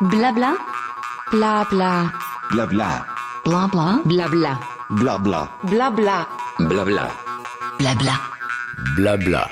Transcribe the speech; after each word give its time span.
Blabla. 0.00 0.56
Blabla. 1.32 2.12
Blabla. 2.52 3.04
Blabla. 3.44 4.00
Blabla. 4.04 4.60
Blabla. 4.90 5.50
Blabla. 5.64 6.28
Blabla. 6.60 7.10
Blabla. 7.80 8.20
Blabla. 8.94 9.50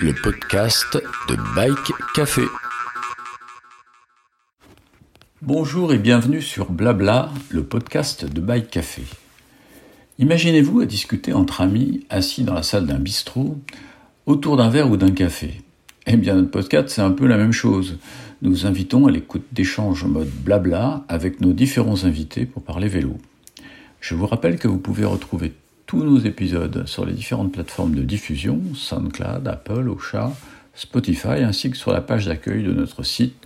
Le 0.00 0.14
podcast 0.14 0.96
de 1.28 1.36
Bike 1.54 1.92
Café. 2.14 2.44
Bonjour 5.42 5.92
et 5.92 5.98
bienvenue 5.98 6.40
sur 6.40 6.70
Blabla, 6.70 7.28
le 7.50 7.62
podcast 7.62 8.24
de 8.24 8.40
Bike 8.40 8.70
Café. 8.70 9.02
Imaginez-vous 10.18 10.80
à 10.80 10.86
discuter 10.86 11.34
entre 11.34 11.60
amis 11.60 12.06
assis 12.08 12.44
dans 12.44 12.54
la 12.54 12.62
salle 12.62 12.86
d'un 12.86 12.98
bistrot 12.98 13.58
autour 14.24 14.56
d'un 14.56 14.70
verre 14.70 14.90
ou 14.90 14.96
d'un 14.96 15.10
café. 15.10 15.60
Eh 16.06 16.16
bien, 16.16 16.34
notre 16.34 16.50
podcast, 16.50 16.88
c'est 16.88 17.00
un 17.00 17.12
peu 17.12 17.26
la 17.26 17.36
même 17.36 17.52
chose. 17.52 17.98
Nous 18.42 18.50
vous 18.50 18.66
invitons 18.66 19.06
à 19.06 19.12
l'écoute 19.12 19.44
d'échanges 19.52 20.02
en 20.02 20.08
mode 20.08 20.28
blabla 20.28 21.04
avec 21.06 21.40
nos 21.40 21.52
différents 21.52 22.04
invités 22.04 22.44
pour 22.44 22.64
parler 22.64 22.88
vélo. 22.88 23.16
Je 24.00 24.16
vous 24.16 24.26
rappelle 24.26 24.58
que 24.58 24.66
vous 24.66 24.78
pouvez 24.78 25.04
retrouver 25.04 25.52
tous 25.86 26.02
nos 26.02 26.18
épisodes 26.18 26.84
sur 26.86 27.06
les 27.06 27.12
différentes 27.12 27.52
plateformes 27.52 27.94
de 27.94 28.02
diffusion, 28.02 28.60
SoundCloud, 28.74 29.46
Apple, 29.46 29.88
Ocha, 29.88 30.32
Spotify, 30.74 31.44
ainsi 31.44 31.70
que 31.70 31.76
sur 31.76 31.92
la 31.92 32.00
page 32.00 32.26
d'accueil 32.26 32.64
de 32.64 32.72
notre 32.72 33.04
site 33.04 33.36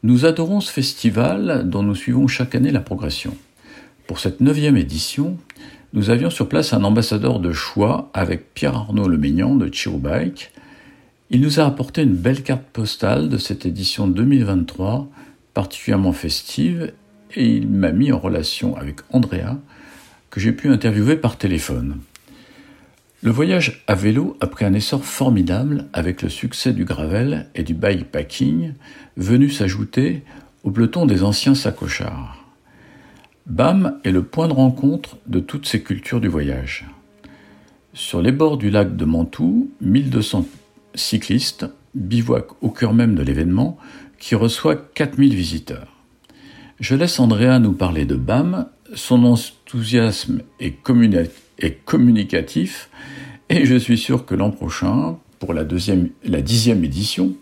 Nous 0.02 0.27
adorons 0.27 0.61
ce 0.61 0.70
festival 0.70 1.69
dont 1.69 1.83
nous 1.83 1.95
suivons 1.95 2.28
chaque 2.28 2.55
année 2.55 2.70
la 2.70 2.80
progression. 2.80 3.34
Pour 4.06 4.20
cette 4.20 4.41
neuvième 4.41 4.77
édition, 4.77 5.39
nous 5.95 6.11
avions 6.11 6.30
sur 6.30 6.48
place 6.48 6.72
un 6.72 6.84
ambassadeur 6.84 7.41
de 7.41 7.52
choix 7.52 8.11
avec 8.12 8.52
Pierre-Arnaud 8.55 9.08
Leménian 9.08 9.55
de 9.55 9.70
Bike, 9.98 10.52
il 11.33 11.41
nous 11.41 11.61
a 11.61 11.64
apporté 11.64 12.02
une 12.02 12.14
belle 12.14 12.42
carte 12.42 12.66
postale 12.75 13.30
de 13.30 13.38
cette 13.38 13.64
édition 13.64 14.06
2023, 14.06 15.08
particulièrement 15.55 16.12
festive, 16.12 16.92
et 17.34 17.47
il 17.47 17.69
m'a 17.69 17.91
mis 17.91 18.12
en 18.12 18.19
relation 18.19 18.77
avec 18.77 19.00
Andrea, 19.11 19.56
que 20.28 20.41
j'ai 20.41 20.52
pu 20.52 20.69
interviewer 20.69 21.16
par 21.16 21.39
téléphone. 21.39 22.00
Le 23.22 23.30
voyage 23.30 23.83
à 23.86 23.94
vélo 23.94 24.36
a 24.41 24.47
pris 24.47 24.66
un 24.66 24.74
essor 24.74 25.06
formidable 25.06 25.86
avec 25.94 26.20
le 26.20 26.28
succès 26.28 26.74
du 26.74 26.84
gravel 26.84 27.46
et 27.55 27.62
du 27.62 27.72
bikepacking, 27.72 28.74
venu 29.17 29.48
s'ajouter 29.48 30.24
au 30.64 30.70
peloton 30.70 31.06
des 31.06 31.22
anciens 31.22 31.55
sacochards. 31.55 32.44
BAM 33.46 33.98
est 34.05 34.11
le 34.11 34.22
point 34.22 34.48
de 34.48 34.52
rencontre 34.52 35.17
de 35.27 35.41
toutes 35.41 35.67
ces 35.67 35.83
cultures 35.83 36.20
du 36.20 36.28
voyage. 36.28 36.84
Sur 37.94 38.20
les 38.20 38.33
bords 38.33 38.58
du 38.58 38.69
lac 38.69 38.96
de 38.96 39.05
Mantoue, 39.06 39.70
1200 39.80 40.46
cycliste, 40.95 41.67
bivouac 41.95 42.47
au 42.61 42.71
cœur 42.71 42.95
même 42.95 43.15
de 43.15 43.23
l'événement, 43.23 43.79
qui 44.19 44.35
reçoit 44.35 44.77
4000 44.77 45.35
visiteurs. 45.35 45.89
Je 46.81 46.95
laisse 46.95 47.21
Andrea 47.21 47.59
nous 47.59 47.73
parler 47.73 48.05
de 48.05 48.17
BAM, 48.17 48.67
son 48.95 49.25
enthousiasme 49.25 50.43
est, 50.61 50.75
communicatif, 51.85 52.91
et 53.48 53.64
je 53.64 53.77
suis 53.77 53.98
sûr 53.98 54.27
que 54.27 54.35
l'an 54.35 54.51
prochain, 54.51 55.17
pour 55.39 55.55
la, 55.55 55.64
dixième 55.64 56.85
édition, 56.85 57.35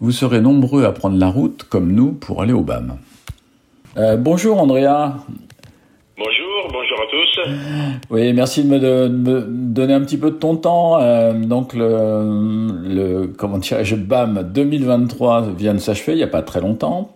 vous 0.00 0.12
serez 0.12 0.40
nombreux 0.40 0.84
à 0.84 0.92
prendre 0.92 1.18
la 1.18 1.28
route 1.28 1.64
comme 1.64 1.92
nous 1.92 2.12
pour 2.12 2.42
aller 2.42 2.52
au 2.52 2.62
BAM. 2.62 2.98
Euh, 3.96 4.16
bonjour 4.16 4.60
Andrea, 4.60 5.24
Bonjour, 6.18 6.47
tous. 7.10 7.40
Oui, 8.10 8.32
merci 8.32 8.64
de 8.64 8.68
me, 8.68 9.08
donner 9.48 9.94
un 9.94 10.00
petit 10.00 10.18
peu 10.18 10.30
de 10.30 10.36
ton 10.36 10.56
temps. 10.56 11.00
Euh, 11.00 11.32
donc 11.32 11.74
le, 11.74 12.84
le 12.84 13.26
comment 13.26 13.58
dirais-je, 13.58 13.96
BAM 13.96 14.50
2023 14.52 15.52
vient 15.56 15.74
de 15.74 15.78
s'achever 15.78 16.12
il 16.12 16.16
n'y 16.16 16.22
a 16.22 16.28
pas 16.28 16.42
très 16.42 16.60
longtemps. 16.60 17.10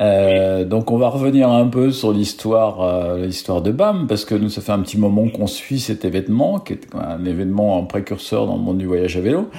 Euh, 0.00 0.64
Donc 0.64 0.90
on 0.90 0.96
va 0.96 1.08
revenir 1.08 1.50
un 1.50 1.66
peu 1.66 1.90
sur 1.90 2.12
l'histoire, 2.12 2.82
euh, 2.82 3.26
l'histoire 3.26 3.60
de 3.60 3.70
BAM 3.70 4.06
parce 4.06 4.24
que 4.24 4.34
nous 4.34 4.48
ça 4.48 4.62
fait 4.62 4.72
un 4.72 4.80
petit 4.80 4.98
moment 4.98 5.28
qu'on 5.28 5.46
suit 5.46 5.78
cet 5.78 6.04
événement 6.04 6.58
qui 6.58 6.72
est 6.74 6.86
un 6.94 7.24
événement 7.24 7.76
en 7.76 7.84
précurseur 7.84 8.46
dans 8.46 8.56
le 8.56 8.62
monde 8.62 8.78
du 8.78 8.86
voyage 8.86 9.16
à 9.16 9.20
vélo. 9.20 9.50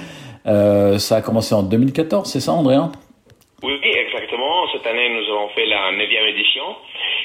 Ça 0.44 1.16
a 1.16 1.22
commencé 1.22 1.54
en 1.54 1.62
2014, 1.62 2.28
c'est 2.28 2.40
ça, 2.40 2.52
André 2.52 2.76
Oui, 3.62 3.74
exactement. 3.84 4.66
Cette 4.72 4.86
année 4.86 5.08
nous 5.10 5.32
avons 5.32 5.48
fait 5.54 5.66
la 5.66 5.92
neuvième 5.92 6.26
édition 6.26 6.64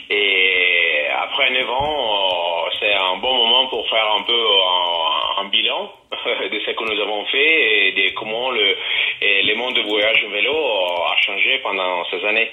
et 0.09 0.86
après 1.17 1.51
9 1.51 1.69
ans, 1.69 1.97
euh, 1.97 2.69
c'est 2.79 2.93
un 2.93 3.17
bon 3.21 3.33
moment 3.33 3.67
pour 3.69 3.87
faire 3.89 4.05
un 4.19 4.23
peu 4.23 4.33
un, 4.33 5.45
un 5.45 5.49
bilan 5.49 5.89
de 6.51 6.59
ce 6.59 6.71
que 6.71 6.83
nous 6.83 7.01
avons 7.01 7.25
fait 7.25 7.87
et 7.87 7.91
de 7.93 8.13
comment 8.15 8.51
le, 8.51 8.75
le 9.21 9.55
monde 9.57 9.73
du 9.73 9.83
voyage 9.83 10.23
au 10.27 10.31
vélo 10.31 10.53
a 10.53 11.15
changé 11.25 11.59
pendant 11.63 12.03
ces 12.11 12.25
années. 12.25 12.49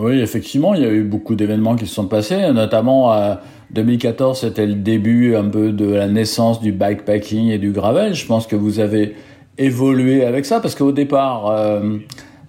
Oui, 0.00 0.20
effectivement, 0.20 0.74
il 0.74 0.82
y 0.82 0.86
a 0.86 0.90
eu 0.90 1.02
beaucoup 1.02 1.34
d'événements 1.34 1.76
qui 1.76 1.86
se 1.86 1.94
sont 1.94 2.08
passés, 2.08 2.50
notamment 2.52 3.12
euh, 3.12 3.34
2014, 3.72 4.40
c'était 4.40 4.66
le 4.66 4.74
début 4.74 5.36
un 5.36 5.48
peu 5.48 5.70
de 5.70 5.92
la 5.92 6.06
naissance 6.06 6.60
du 6.60 6.72
bikepacking 6.72 7.50
et 7.50 7.58
du 7.58 7.72
gravel. 7.72 8.14
Je 8.14 8.26
pense 8.26 8.46
que 8.46 8.56
vous 8.56 8.80
avez 8.80 9.14
évolué 9.58 10.24
avec 10.24 10.46
ça 10.46 10.60
parce 10.60 10.74
qu'au 10.74 10.92
départ, 10.92 11.50
euh, 11.50 11.98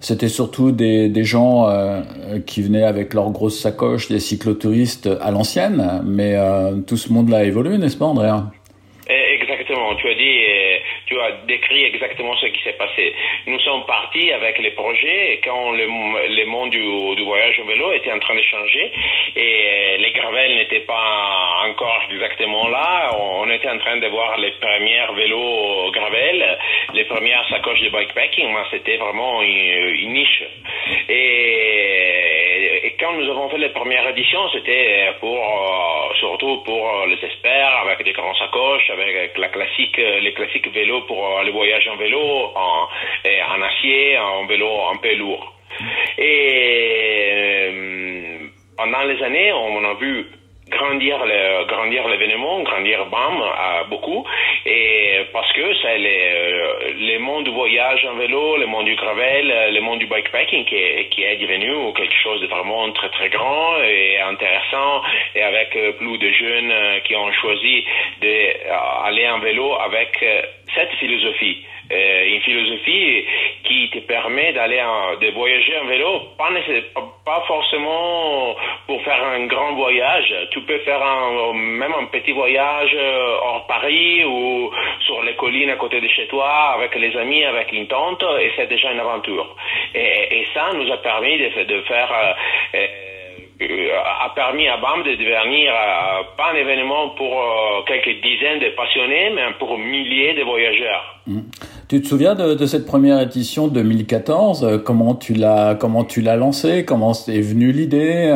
c'était 0.04 0.28
surtout 0.28 0.70
des, 0.70 1.08
des 1.08 1.24
gens 1.24 1.66
euh, 1.66 2.02
qui 2.46 2.60
venaient 2.60 2.84
avec 2.84 3.14
leurs 3.14 3.30
grosses 3.30 3.58
sacoches, 3.58 4.08
des 4.08 4.20
cyclotouristes 4.20 5.08
à 5.22 5.30
l'ancienne, 5.30 6.02
mais 6.04 6.34
euh, 6.34 6.76
tout 6.86 6.98
ce 6.98 7.10
monde-là 7.10 7.38
a 7.38 7.44
évolué, 7.44 7.78
n'est-ce 7.78 7.96
pas, 7.96 8.04
Andrea 8.04 8.52
eh, 9.08 9.34
Exactement, 9.40 9.94
tu 9.96 10.06
as 10.06 10.14
dit, 10.14 10.40
tu 11.06 11.20
as 11.20 11.32
décrit 11.46 11.84
exactement 11.84 12.36
ce 12.36 12.46
qui 12.46 12.62
s'est 12.62 12.74
passé. 12.74 13.14
Nous 13.46 13.58
sommes 13.60 13.84
partis 13.86 14.32
avec 14.32 14.58
les 14.58 14.70
projets 14.72 15.40
quand 15.44 15.72
le, 15.72 15.86
le 15.86 16.44
monde 16.46 16.70
du, 16.70 17.16
du, 17.16 17.22
voyage 17.24 17.58
au 17.60 17.64
vélo 17.64 17.92
était 17.92 18.12
en 18.12 18.18
train 18.18 18.34
de 18.34 18.42
changer 18.42 18.92
et 19.36 19.96
les 19.98 20.12
gravels 20.12 20.56
n'étaient 20.56 20.86
pas 20.86 21.64
encore 21.66 22.02
exactement 22.10 22.68
là. 22.68 23.16
On 23.18 23.50
était 23.50 23.68
en 23.68 23.78
train 23.78 23.98
de 23.98 24.06
voir 24.08 24.38
les 24.38 24.52
premiers 24.52 25.06
vélos 25.16 25.90
gravel, 25.92 26.58
les 26.94 27.04
premières 27.04 27.48
sacoches 27.48 27.82
de 27.82 27.90
bikepacking, 27.90 28.54
c'était 28.70 28.96
vraiment 28.96 29.42
une, 29.42 29.94
une 30.00 30.12
niche. 30.12 30.42
Et, 31.08 32.23
quand 33.04 33.12
nous 33.12 33.30
avons 33.30 33.50
fait 33.50 33.58
les 33.58 33.68
premières 33.68 34.08
éditions, 34.08 34.48
c'était 34.50 35.10
pour 35.20 35.36
euh, 35.36 36.14
surtout 36.14 36.62
pour 36.64 37.04
les 37.06 37.22
experts 37.22 37.76
avec 37.82 38.02
des 38.02 38.12
grands 38.12 38.34
sacoches, 38.34 38.88
avec 38.88 39.36
la 39.36 39.48
classique, 39.48 39.98
les 39.98 40.32
classiques 40.32 40.72
vélos 40.72 41.02
pour 41.02 41.42
le 41.44 41.52
voyage 41.52 41.86
en 41.88 41.96
vélo, 41.96 42.50
en, 42.54 42.88
en 43.52 43.62
acier, 43.62 44.18
en 44.18 44.46
vélo 44.46 44.70
un 44.90 44.96
peu 44.96 45.14
lourd. 45.16 45.52
Et 46.16 47.28
euh, 47.68 48.38
pendant 48.78 49.02
les 49.02 49.22
années, 49.22 49.52
on 49.52 49.84
a 49.84 49.94
vu 49.94 50.26
grandir 50.68 51.24
le, 51.24 51.64
grandir 51.66 52.08
l'événement, 52.08 52.60
grandir 52.62 53.06
BAM 53.06 53.42
beaucoup, 53.90 54.24
et 54.66 55.20
parce 55.32 55.52
que 55.52 55.74
c'est 55.82 55.98
les, 55.98 56.94
les 56.96 57.18
mondes 57.18 57.44
du 57.44 57.50
voyage 57.50 58.04
en 58.06 58.14
vélo, 58.14 58.56
le 58.56 58.66
monde 58.66 58.86
du 58.86 58.94
gravel, 58.96 59.72
le 59.72 59.80
monde 59.80 59.98
du 59.98 60.06
bikepacking 60.06 60.64
qui 60.64 60.76
est, 60.76 61.08
qui 61.10 61.22
est 61.22 61.36
devenu 61.36 61.92
quelque 61.94 62.14
chose 62.22 62.40
de 62.40 62.46
vraiment 62.46 62.90
très 62.92 63.10
très 63.10 63.28
grand 63.28 63.82
et 63.82 64.18
intéressant, 64.20 65.02
et 65.34 65.42
avec 65.42 65.70
plus 65.98 66.18
de 66.18 66.30
jeunes 66.30 66.72
qui 67.04 67.14
ont 67.14 67.30
choisi 67.32 67.84
d'aller 68.20 69.28
en 69.28 69.38
vélo 69.40 69.74
avec 69.80 70.24
cette 70.74 70.92
philosophie. 70.94 71.64
Euh, 71.92 72.34
une 72.34 72.40
philosophie 72.40 73.26
qui 73.64 73.90
te 73.90 73.98
permet 74.00 74.52
d'aller 74.52 74.82
de 75.20 75.30
voyager 75.32 75.78
en 75.78 75.86
vélo, 75.86 76.20
pas, 76.38 76.48
pas 77.24 77.44
forcément 77.46 78.56
pour 78.86 79.02
faire 79.02 79.22
un 79.22 79.46
grand 79.46 79.74
voyage. 79.74 80.34
Tu 80.50 80.60
peux 80.62 80.78
faire 80.78 81.02
un, 81.02 81.52
même 81.52 81.92
un 81.92 82.06
petit 82.06 82.32
voyage 82.32 82.96
hors 83.42 83.66
Paris 83.66 84.24
ou 84.24 84.70
sur 85.00 85.22
les 85.22 85.34
collines 85.34 85.70
à 85.70 85.76
côté 85.76 86.00
de 86.00 86.08
chez 86.08 86.26
toi 86.28 86.74
avec 86.74 86.94
les 86.94 87.14
amis, 87.16 87.44
avec 87.44 87.72
une 87.72 87.86
tente, 87.86 88.24
et 88.40 88.50
c'est 88.56 88.66
déjà 88.68 88.92
une 88.92 89.00
aventure. 89.00 89.54
Et, 89.94 90.46
ça 90.54 90.70
nous 90.74 90.90
a 90.92 90.98
permis 90.98 91.38
de, 91.38 91.64
de 91.64 91.80
faire 91.82 92.36
euh, 93.60 93.90
a 94.20 94.30
permis 94.34 94.66
à 94.68 94.76
BAM 94.78 95.04
de 95.04 95.12
devenir 95.12 95.72
euh, 95.72 96.22
pas 96.36 96.50
un 96.52 96.56
événement 96.56 97.10
pour 97.10 97.40
euh, 97.40 97.82
quelques 97.86 98.20
dizaines 98.20 98.58
de 98.58 98.70
passionnés, 98.70 99.30
mais 99.30 99.42
pour 99.58 99.78
milliers 99.78 100.34
de 100.34 100.42
voyageurs. 100.42 101.20
Mmh. 101.26 101.40
Tu 101.94 102.02
te 102.02 102.08
souviens 102.08 102.34
de, 102.34 102.66
cette 102.66 102.86
première 102.86 103.20
édition 103.20 103.68
2014 103.68 104.82
Comment 104.84 105.14
tu 105.14 105.32
l'as 105.32 105.76
comment 105.76 106.02
tu 106.02 106.22
l'as 106.22 106.34
lancée? 106.34 106.84
Comment 106.84 107.12
est 107.12 107.40
venue 107.40 107.70
l'idée? 107.70 108.34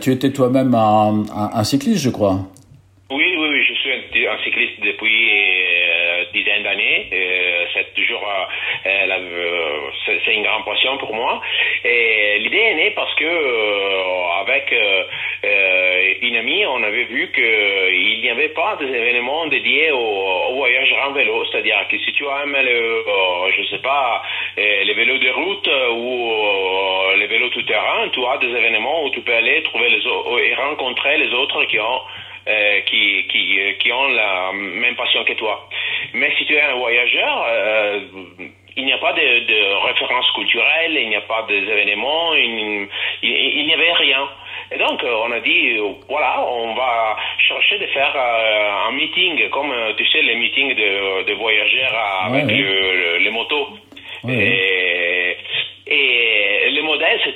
Tu 0.00 0.10
étais 0.10 0.32
toi-même 0.32 0.74
un, 0.74 1.62
cycliste, 1.62 2.02
je 2.02 2.10
crois. 2.10 2.40
Oui, 3.12 3.22
oui, 3.38 3.48
oui, 3.48 3.62
je 3.62 3.74
suis 3.74 4.26
un 4.26 4.42
cycliste 4.42 4.80
depuis 4.84 5.37
euh, 8.22 9.06
euh 9.10 9.90
c'est 10.24 10.34
une 10.34 10.42
grande 10.42 10.64
passion 10.64 10.96
pour 10.98 11.14
moi. 11.14 11.40
Et 11.84 12.38
l'idée 12.38 12.58
est 12.58 12.74
née 12.74 12.90
parce 12.92 13.14
que 13.14 13.24
euh, 13.24 14.40
avec 14.40 14.74
une 16.22 16.36
amie, 16.36 16.64
on 16.66 16.82
avait 16.82 17.04
vu 17.04 17.30
qu'il 17.32 18.20
n'y 18.20 18.30
avait 18.30 18.48
pas 18.50 18.76
des 18.76 18.86
événements 18.86 19.46
dédiés 19.46 19.90
au, 19.92 19.98
au 20.50 20.54
voyage 20.54 20.92
en 21.06 21.12
vélo. 21.12 21.44
C'est-à-dire 21.46 21.86
que 21.90 21.98
si 21.98 22.12
tu 22.12 22.24
aimes 22.24 22.56
le, 22.56 23.04
je 23.56 23.62
sais 23.70 23.82
pas, 23.82 24.22
les 24.56 24.94
vélos 24.94 25.18
de 25.18 25.30
route 25.30 25.70
ou 25.92 26.32
les 27.16 27.26
vélos 27.26 27.50
tout 27.50 27.62
terrain, 27.62 28.08
tu 28.12 28.24
as 28.24 28.38
des 28.38 28.48
événements 28.48 29.04
où 29.04 29.10
tu 29.10 29.20
peux 29.20 29.34
aller 29.34 29.62
trouver 29.62 29.90
les 29.90 29.98
et 29.98 30.54
rencontrer 30.54 31.18
les 31.18 31.32
autres 31.34 31.64
qui 31.64 31.78
ont 31.78 32.00
euh, 32.48 32.80
qui, 32.82 33.26
qui, 33.28 33.58
qui, 33.78 33.92
ont 33.92 34.08
la 34.08 34.52
même 34.52 34.94
passion 34.96 35.24
que 35.24 35.34
toi. 35.34 35.68
Mais 36.14 36.32
si 36.38 36.46
tu 36.46 36.54
es 36.54 36.60
un 36.60 36.74
voyageur, 36.76 37.44
euh, 37.48 38.00
il 38.76 38.84
n'y 38.84 38.92
a 38.92 38.98
pas 38.98 39.12
de, 39.12 39.20
de 39.20 39.86
références 39.86 40.30
culturelles, 40.32 40.96
il 40.96 41.08
n'y 41.08 41.16
a 41.16 41.20
pas 41.22 41.44
d'événements, 41.48 42.34
il, 42.34 42.88
il, 43.22 43.30
il 43.60 43.66
n'y 43.66 43.74
avait 43.74 43.92
rien. 43.92 44.28
Et 44.70 44.76
donc, 44.78 45.02
euh, 45.02 45.14
on 45.24 45.32
a 45.32 45.40
dit, 45.40 45.76
euh, 45.78 45.92
voilà, 46.08 46.44
on 46.46 46.74
va 46.74 47.16
chercher 47.38 47.78
de 47.78 47.86
faire 47.86 48.12
euh, 48.14 48.88
un 48.88 48.92
meeting, 48.92 49.48
comme 49.50 49.72
tu 49.96 50.06
sais, 50.06 50.22
les 50.22 50.34
meetings 50.36 50.74
de, 50.74 51.24
de 51.24 51.32
voyageurs 51.34 51.94
avec 52.26 52.44
Ouais, 52.46 52.52
ouais. 52.52 52.58
le- 52.60 52.96
le- 52.96 53.18
les 53.18 53.30
motos. 53.30 53.68
Ouais, 54.24 54.34
Et, 54.34 54.87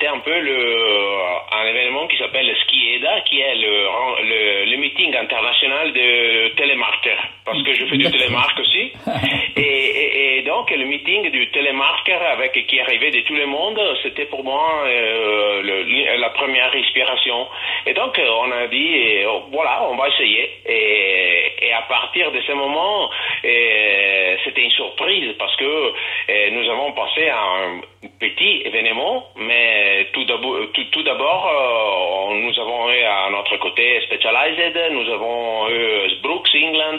c'était 0.02 0.12
un 0.14 0.18
peu 0.20 0.36
le, 0.36 1.16
un 1.52 1.64
événement 1.68 2.08
qui 2.08 2.16
s'appelle 2.18 2.44
le 2.46 2.54
Skieda, 2.56 3.20
qui 3.20 3.40
est 3.40 3.54
le, 3.54 3.86
le, 4.24 4.70
le 4.70 4.76
meeting 4.78 5.14
international 5.16 5.92
de 5.92 6.48
télémarqueur. 6.56 7.18
Parce 7.44 7.62
que 7.62 7.72
je 7.72 7.86
fais 7.86 7.96
du 7.98 8.10
télémarque 8.10 8.58
aussi. 8.58 8.90
et, 9.56 9.60
et, 9.60 10.38
et 10.38 10.42
donc, 10.42 10.70
le 10.70 10.84
meeting 10.86 11.30
du 11.30 11.48
télémarqueur 11.50 12.20
avec, 12.22 12.52
qui 12.66 12.80
arrivait 12.80 13.10
de 13.12 13.20
tout 13.20 13.34
le 13.34 13.46
monde, 13.46 13.78
c'était 14.02 14.26
pour 14.26 14.42
moi 14.42 14.82
euh, 14.86 15.62
le- 15.62 16.16
la 16.20 16.30
première 16.30 16.74
inspiration. 16.74 17.46
Et 17.86 17.94
donc, 17.94 18.18
euh, 18.18 18.28
on 18.40 18.50
a 18.50 18.66
dit, 18.66 19.22
euh, 19.24 19.28
voilà, 19.52 19.84
on 19.88 19.94
va 19.96 20.08
essayer. 20.08 20.50
Et, 20.68 21.41
et 21.72 21.74
à 21.74 21.82
partir 21.82 22.30
de 22.32 22.40
ce 22.42 22.52
moment, 22.52 23.08
euh, 23.44 24.36
c'était 24.44 24.62
une 24.62 24.70
surprise 24.70 25.34
parce 25.38 25.56
que 25.56 25.64
euh, 25.64 26.50
nous 26.50 26.68
avons 26.70 26.92
passé 26.92 27.28
à 27.28 27.40
un 27.40 27.80
petit 28.20 28.62
événement, 28.66 29.24
mais 29.36 30.08
tout 30.12 30.24
d'abord, 30.24 30.56
tout, 30.74 30.84
tout 30.92 31.02
d'abord, 31.02 31.48
euh, 31.48 32.34
nous 32.34 32.60
avons 32.60 32.90
eu 32.90 33.02
à 33.04 33.30
notre 33.30 33.56
côté 33.56 34.02
Specialized, 34.02 34.78
nous 34.90 35.10
avons 35.12 35.70
eu 35.70 36.20
Brooks 36.22 36.50
England, 36.54 36.98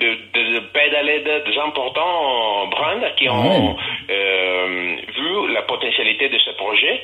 de, 0.00 0.16
de, 0.32 0.54
de 0.54 0.60
Pedaled, 0.72 1.44
des 1.44 1.58
importants 1.58 2.66
brands 2.68 3.12
qui 3.16 3.28
ont 3.28 3.76
euh, 4.10 4.96
vu 5.16 5.52
la 5.52 5.62
potentialité 5.62 6.30
de 6.30 6.38
ce 6.38 6.50
projet. 6.52 7.02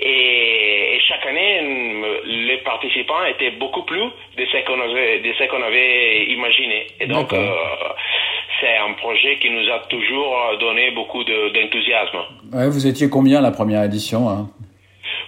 Et, 0.00 0.10
et 0.10 0.61
chaque 1.22 1.30
année, 1.30 1.60
les 2.26 2.58
participants 2.58 3.24
étaient 3.30 3.52
beaucoup 3.58 3.82
plus 3.82 4.02
de 4.02 4.44
ce 4.50 4.64
qu'on 4.66 4.80
avait, 4.80 5.20
de 5.20 5.32
ce 5.38 5.48
qu'on 5.48 5.62
avait 5.62 6.24
imaginé. 6.32 6.86
Et 7.00 7.06
donc, 7.06 7.32
euh, 7.32 7.48
c'est 8.60 8.76
un 8.76 8.92
projet 8.94 9.38
qui 9.40 9.50
nous 9.50 9.68
a 9.70 9.80
toujours 9.88 10.34
donné 10.60 10.90
beaucoup 10.92 11.22
de- 11.24 11.48
d'enthousiasme. 11.52 12.18
Ouais, 12.52 12.68
vous 12.68 12.86
étiez 12.86 13.08
combien 13.08 13.40
la 13.40 13.50
première 13.50 13.84
édition 13.84 14.28
hein? 14.28 14.48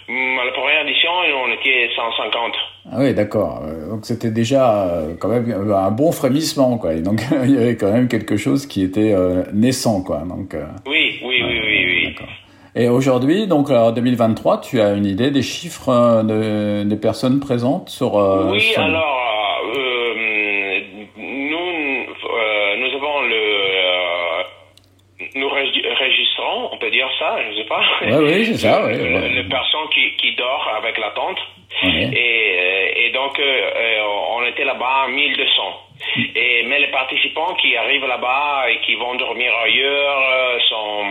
À 0.06 0.44
la 0.44 0.52
première 0.52 0.82
édition, 0.86 1.10
on 1.10 1.50
était 1.52 1.88
150. 1.96 2.52
Ah 2.92 2.96
oui, 2.98 3.14
d'accord. 3.14 3.62
Euh, 3.64 3.88
Donc 3.90 4.04
c'était 4.04 4.30
déjà 4.30 4.84
euh, 4.84 5.14
quand 5.18 5.28
même 5.28 5.72
un 5.74 5.90
bon 5.90 6.12
frémissement, 6.12 6.76
quoi. 6.76 6.92
Et 6.92 7.00
donc 7.00 7.20
il 7.44 7.54
y 7.54 7.56
avait 7.56 7.76
quand 7.76 7.90
même 7.90 8.08
quelque 8.08 8.36
chose 8.36 8.66
qui 8.66 8.82
était 8.82 9.14
naissant, 9.54 10.02
quoi. 10.02 10.18
Donc, 10.18 10.54
Oui. 10.86 11.18
Et 12.76 12.88
aujourd'hui, 12.88 13.46
donc 13.46 13.70
en 13.70 13.92
2023, 13.92 14.60
tu 14.60 14.80
as 14.80 14.92
une 14.94 15.06
idée 15.06 15.30
des 15.30 15.42
chiffres 15.42 15.88
euh, 15.90 16.22
de, 16.24 16.88
des 16.88 16.96
personnes 16.96 17.38
présentes 17.40 17.88
sur. 17.88 18.16
euh, 18.18 18.50
Oui, 18.50 18.60
sur- 18.60 18.82
alors, 18.82 19.60
euh, 19.76 20.80
nous, 21.16 22.06
nous 22.80 22.96
avons 22.96 23.20
le... 23.22 24.42
nous 25.36 25.48
regi- 25.48 25.86
registrons, 26.00 26.70
on 26.72 26.78
peut 26.78 26.90
dire 26.90 27.08
ça, 27.18 27.36
je 27.44 27.50
ne 27.50 27.54
sais 27.62 27.68
pas. 27.68 27.80
Ouais, 28.02 28.16
oui, 28.34 28.44
c'est 28.46 28.56
ça, 28.58 28.84
ouais. 28.86 28.96
Les 28.96 29.44
personnes 29.48 29.88
qui, 29.94 30.16
qui 30.16 30.34
dorment 30.34 30.76
avec 30.82 30.98
la 30.98 31.10
tente. 31.10 31.38
Ouais. 31.84 32.10
Et, 32.12 33.06
et 33.06 33.12
donc, 33.12 33.38
euh, 33.38 34.00
on 34.36 34.44
était 34.46 34.64
là-bas 34.64 35.04
à 35.06 35.08
1200. 35.08 35.62
Et, 36.16 36.64
mais 36.68 36.78
les 36.80 36.90
participants 36.90 37.54
qui 37.60 37.76
arrivent 37.76 38.06
là-bas 38.06 38.70
et 38.70 38.80
qui 38.86 38.94
vont 38.94 39.14
dormir 39.16 39.52
ailleurs, 39.64 40.18
euh, 40.32 40.58
sont, 40.68 41.02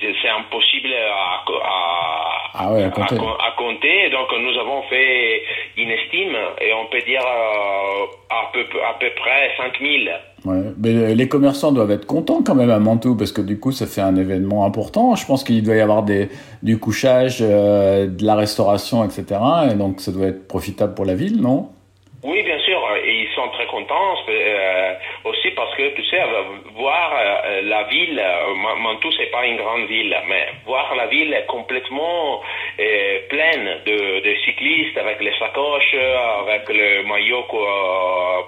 c'est- 0.00 0.28
impossible 0.28 0.88
à, 0.94 1.44
à, 1.64 2.50
Ah 2.54 2.72
ouais, 2.72 2.84
à 2.84 2.90
compter. 2.90 3.16
co- 3.16 3.36
à 3.38 3.50
compter. 3.56 4.10
Donc, 4.10 4.28
nous 4.40 4.58
avons 4.60 4.82
fait 4.88 5.42
une 5.76 5.90
estime 5.90 6.36
et 6.60 6.72
on 6.72 6.86
peut 6.86 7.00
dire 7.06 7.20
euh, 7.20 8.06
à, 8.30 8.50
peu, 8.52 8.60
à 8.88 8.94
peu 8.98 9.06
près 9.16 9.50
5000. 9.58 10.10
Ouais. 10.44 10.62
Mais 10.78 11.14
les 11.14 11.28
commerçants 11.28 11.70
doivent 11.72 11.90
être 11.92 12.06
contents 12.06 12.42
quand 12.44 12.54
même 12.54 12.70
à 12.70 12.78
Mantoue 12.80 13.16
parce 13.16 13.30
que 13.32 13.42
du 13.42 13.60
coup 13.60 13.70
ça 13.70 13.86
fait 13.86 14.00
un 14.00 14.16
événement 14.16 14.64
important. 14.64 15.14
Je 15.14 15.24
pense 15.24 15.44
qu'il 15.44 15.62
doit 15.62 15.76
y 15.76 15.80
avoir 15.80 16.02
des, 16.02 16.28
du 16.64 16.78
couchage, 16.80 17.38
euh, 17.42 18.06
de 18.08 18.24
la 18.24 18.34
restauration, 18.34 19.04
etc. 19.04 19.24
Et 19.70 19.74
donc 19.74 20.00
ça 20.00 20.10
doit 20.10 20.26
être 20.26 20.48
profitable 20.48 20.94
pour 20.94 21.04
la 21.04 21.14
ville, 21.14 21.40
non? 21.40 21.68
Oui, 22.24 22.40
bien 22.42 22.58
sûr, 22.60 22.80
et 23.04 23.12
ils 23.22 23.28
sont 23.34 23.48
très 23.48 23.66
contents 23.66 24.14
euh, 24.28 24.94
aussi 25.24 25.50
parce 25.50 25.74
que 25.74 25.88
tu 25.96 26.04
sais, 26.04 26.20
euh, 26.20 26.42
voir 26.76 27.12
euh, 27.18 27.62
la 27.62 27.82
ville, 27.84 28.16
euh, 28.16 28.54
Ma- 28.54 28.76
Mantoue 28.76 29.10
c'est 29.18 29.30
pas 29.32 29.44
une 29.44 29.56
grande 29.56 29.86
ville, 29.86 30.16
mais 30.28 30.46
voir 30.64 30.94
la 30.94 31.06
ville 31.06 31.36
complètement 31.48 32.40
euh, 32.78 33.18
pleine 33.28 33.80
de, 33.86 34.20
de 34.20 34.34
cyclistes 34.44 34.96
avec 34.98 35.20
les 35.20 35.32
sacoches, 35.36 35.94
euh, 35.94 36.40
avec 36.46 36.68
le 36.68 37.02
maillot 37.02 37.42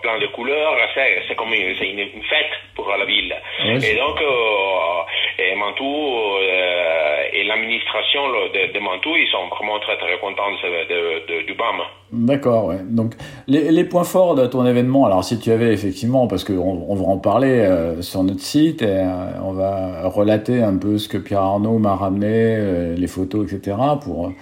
plein 0.02 0.18
de 0.18 0.26
couleurs, 0.28 0.76
c'est 0.94 1.34
comme 1.34 1.52
une, 1.52 1.74
fête 1.74 2.52
pour 2.76 2.88
la 2.96 3.04
ville. 3.04 3.34
Et 3.82 3.96
donc, 3.96 4.20
euh, 4.20 5.02
et 5.44 5.54
euh, 5.54 7.14
et 7.32 7.44
l'administration 7.44 8.20
de, 8.28 8.72
de 8.72 8.78
Mantoue, 8.78 9.16
ils 9.16 9.28
sont 9.30 9.48
vraiment 9.54 9.78
très 9.80 9.96
très 9.96 10.18
contents 10.20 10.50
de, 10.62 11.46
du 11.46 11.54
BAM. 11.54 11.80
D'accord, 12.12 12.66
ouais. 12.66 12.78
Donc 12.88 13.14
les, 13.48 13.84
points 13.84 14.04
forts 14.04 14.34
de 14.34 14.46
ton 14.46 14.64
événement, 14.64 15.06
alors 15.06 15.24
si 15.24 15.38
tu 15.38 15.50
avais 15.50 15.72
effectivement, 15.72 16.26
parce 16.26 16.44
qu'on 16.44 16.84
on 16.88 16.94
va 16.94 17.04
en 17.04 17.18
parler 17.18 17.60
euh, 17.60 18.02
sur 18.02 18.22
notre 18.22 18.40
site, 18.40 18.82
euh, 18.82 19.04
on 19.42 19.52
va 19.52 20.08
relater 20.08 20.62
un 20.62 20.76
peu 20.76 20.98
ce 20.98 21.08
que 21.08 21.18
Pierre 21.18 21.42
Arnaud 21.42 21.78
m'a 21.78 21.96
ramené, 21.96 22.94
les 22.96 23.06
photos, 23.08 23.52
etc., 23.52 23.76
pour, 24.02 24.32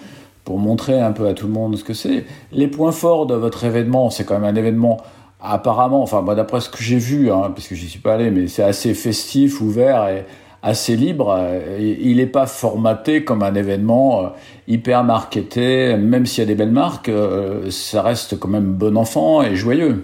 pour 0.45 0.59
montrer 0.59 1.01
un 1.01 1.13
peu 1.13 1.27
à 1.27 1.35
tout 1.35 1.47
le 1.47 1.53
monde 1.53 1.77
ce 1.77 1.85
que 1.85 1.95
c'est. 1.95 2.25
Les 2.53 2.69
points 2.69 2.93
forts 2.93 3.27
de 3.27 3.35
votre 3.35 3.65
événement, 3.65 4.11
c'est 4.11 4.25
quand 4.25 4.39
même 4.39 4.55
un 4.55 4.59
événement 4.59 4.99
apparemment, 5.43 6.03
enfin 6.03 6.21
moi 6.23 6.35
d'après 6.35 6.61
ce 6.61 6.69
que 6.69 6.83
j'ai 6.83 6.99
vu, 6.99 7.29
parce 7.29 7.67
que 7.67 7.75
j'y 7.75 7.89
suis 7.89 7.99
pas 7.99 8.15
allé, 8.15 8.31
mais 8.31 8.47
c'est 8.47 8.63
assez 8.63 8.95
festif, 8.95 9.61
ouvert 9.61 10.09
et 10.09 10.25
assez 10.63 10.97
libre. 10.97 11.35
Euh, 11.37 11.79
Il 12.01 12.17
n'est 12.17 12.27
pas 12.27 12.47
formaté 12.47 13.25
comme 13.25 13.43
un 13.43 13.55
événement 13.55 14.25
euh, 14.25 14.29
hyper 14.69 15.05
marketé, 15.05 15.97
même 15.97 16.27
s'il 16.27 16.45
y 16.45 16.47
a 16.47 16.49
des 16.49 16.55
belles 16.55 16.73
marques, 16.73 17.09
euh, 17.09 17.71
ça 17.71 18.03
reste 18.03 18.39
quand 18.39 18.49
même 18.49 18.79
bon 18.79 18.97
enfant 18.97 19.43
et 19.43 19.57
joyeux. 19.57 20.03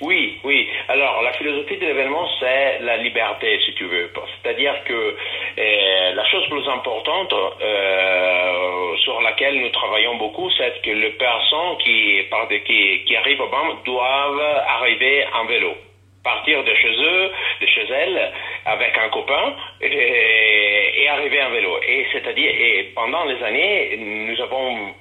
Oui, 0.00 0.38
oui. 0.44 0.68
Alors, 0.88 1.22
la 1.22 1.32
philosophie 1.32 1.76
de 1.76 1.86
l'événement, 1.86 2.26
c'est 2.38 2.78
la 2.80 2.96
liberté, 2.98 3.58
si 3.66 3.74
tu 3.74 3.84
veux. 3.84 4.10
C'est-à-dire 4.42 4.74
que 4.84 5.16
la 6.14 6.24
chose 6.30 6.48
plus 6.48 6.66
importante 6.68 7.34
sur 9.02 9.20
laquelle 9.20 9.60
nous 9.60 9.70
travaillons 9.70 10.16
beaucoup, 10.16 10.48
c'est 10.56 10.80
que 10.82 10.90
les 10.90 11.10
personnes 11.10 11.76
qui, 11.84 12.22
qui 13.06 13.16
arrivent 13.16 13.40
au 13.40 13.48
BAM 13.48 13.76
doivent 13.84 14.62
arriver 14.68 15.24
en 15.34 15.46
vélo. 15.46 15.74
Partir 16.28 16.62
de 16.62 16.74
chez 16.74 16.94
eux, 17.10 17.30
de 17.62 17.66
chez 17.66 17.86
elles, 17.90 18.32
avec 18.66 18.98
un 18.98 19.08
copain, 19.08 19.54
et, 19.80 21.02
et 21.02 21.08
arriver 21.08 21.42
en 21.42 21.50
vélo. 21.50 21.80
Et 21.88 22.04
c'est-à-dire, 22.12 22.50
et 22.50 22.92
pendant 22.94 23.24
les 23.24 23.42
années, 23.42 23.96
nous 23.96 24.38
avons 24.42 24.92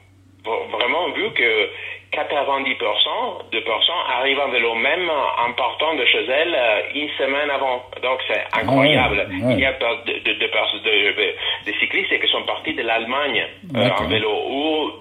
vraiment 0.46 1.10
vu 1.10 1.30
que 1.34 1.70
90% 2.12 3.52
de 3.52 3.60
personnes 3.60 4.04
arrivent 4.18 4.40
en 4.40 4.50
vélo, 4.50 4.76
même 4.76 5.10
en 5.10 5.52
partant 5.54 5.96
de 5.96 6.06
chez 6.06 6.26
elles 6.26 6.56
euh, 6.56 6.82
une 6.96 7.10
semaine 7.18 7.50
avant. 7.50 7.84
Donc 8.02 8.20
c'est 8.28 8.44
incroyable. 8.60 9.28
ouais. 9.30 9.54
Il 9.54 9.60
y 9.60 9.66
a 9.66 9.74
de, 9.74 10.14
de, 10.24 10.34
de, 10.40 10.48
pers- 10.48 10.82
de- 10.84 11.72
de 11.72 11.78
cyclistes 11.80 12.20
qui 12.20 12.28
sont 12.32 12.44
partis 12.44 12.74
de 12.74 12.82
l'Allemagne 12.82 13.46
euh, 13.76 13.90
en 14.00 14.08
vélo 14.08 14.32
ou 14.50 14.92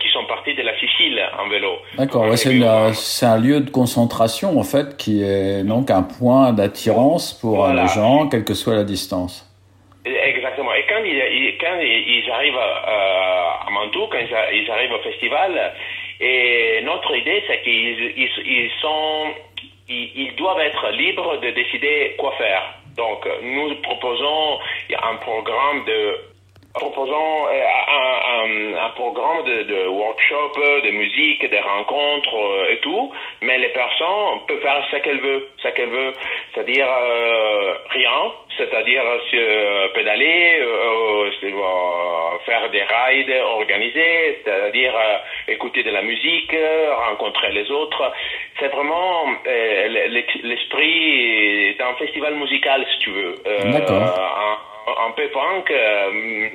qui 0.00 0.08
sont 0.10 0.24
partis 0.26 0.54
de 0.54 0.62
la 0.62 0.78
Sicile 0.78 1.20
en 1.38 1.48
vélo. 1.48 1.72
D'accord, 1.96 2.22
ouais, 2.28 2.36
c'est, 2.36 3.26
un 3.26 3.38
lieu 3.38 3.60
de 3.60 3.70
concentration 3.70 4.58
en 4.58 4.62
fait 4.64 4.96
qui 4.96 5.22
est 5.22 5.64
donc 5.64 5.90
un 5.90 6.02
point 6.02 6.52
d'attirance 6.52 7.32
pour 7.40 7.66
les 7.68 7.86
gens, 7.88 8.28
quelle 8.28 8.44
que 8.44 8.54
soit 8.54 8.74
la 8.74 8.84
distance. 8.84 9.44
Exactement. 10.04 10.72
Et 10.74 10.84
quand 10.88 11.02
ils, 11.04 11.56
quand 11.60 11.76
ils 11.80 12.30
arrivent 12.30 12.56
à, 12.56 13.66
à 13.66 13.70
Mantoue, 13.70 14.06
quand 14.10 14.18
ils 14.18 14.70
arrivent 14.70 14.92
au 14.92 15.02
festival, 15.02 15.72
et 16.20 16.80
notre 16.82 17.14
idée 17.14 17.42
c'est 17.46 17.62
qu'ils 17.62 18.12
ils, 18.16 18.30
ils 18.46 18.70
sont 18.80 19.34
ils, 19.88 20.34
doivent 20.36 20.60
être 20.60 20.90
libres 20.90 21.38
de 21.38 21.50
décider 21.50 22.14
quoi 22.18 22.32
faire. 22.32 22.74
Donc, 22.96 23.26
nous 23.42 23.74
proposons 23.76 24.58
un 25.02 25.16
programme 25.16 25.84
de 25.86 26.16
proposons 26.78 27.46
euh, 27.48 27.64
un, 27.98 28.18
un, 28.38 28.86
un 28.86 28.90
programme 28.90 29.44
de, 29.44 29.62
de, 29.64 29.86
workshop, 29.88 30.52
de 30.84 30.90
musique, 30.90 31.50
de 31.50 31.56
rencontres 31.56 32.34
euh, 32.34 32.72
et 32.72 32.78
tout, 32.78 33.12
mais 33.42 33.58
les 33.58 33.70
personnes 33.70 34.40
peuvent 34.46 34.60
faire 34.60 34.82
ce 34.90 34.96
qu'elles 34.98 35.20
veulent, 35.20 35.46
ce 35.62 35.68
qu'elles 35.68 35.90
veulent, 35.90 36.14
c'est-à-dire 36.54 36.86
euh, 36.88 37.74
rien, 37.90 38.32
c'est-à-dire 38.56 39.02
euh, 39.02 39.88
pédaler, 39.94 40.60
euh, 40.60 41.30
faire 42.46 42.70
des 42.70 42.82
rides 42.82 43.34
organisés, 43.44 44.40
c'est-à-dire 44.44 44.94
écouter 45.48 45.82
de 45.82 45.90
la 45.90 46.02
musique, 46.02 46.54
rencontrer 47.08 47.50
les 47.52 47.70
autres. 47.70 48.12
C'est 48.58 48.68
vraiment 48.68 49.26
l'esprit 50.44 51.74
d'un 51.76 51.94
festival 51.94 52.34
musical, 52.34 52.86
si 52.92 52.98
tu 53.00 53.10
veux. 53.10 53.34
D'accord. 53.72 54.02
un 54.02 54.67
peu 55.12 55.28
punk 55.28 55.70
euh, 55.70 56.48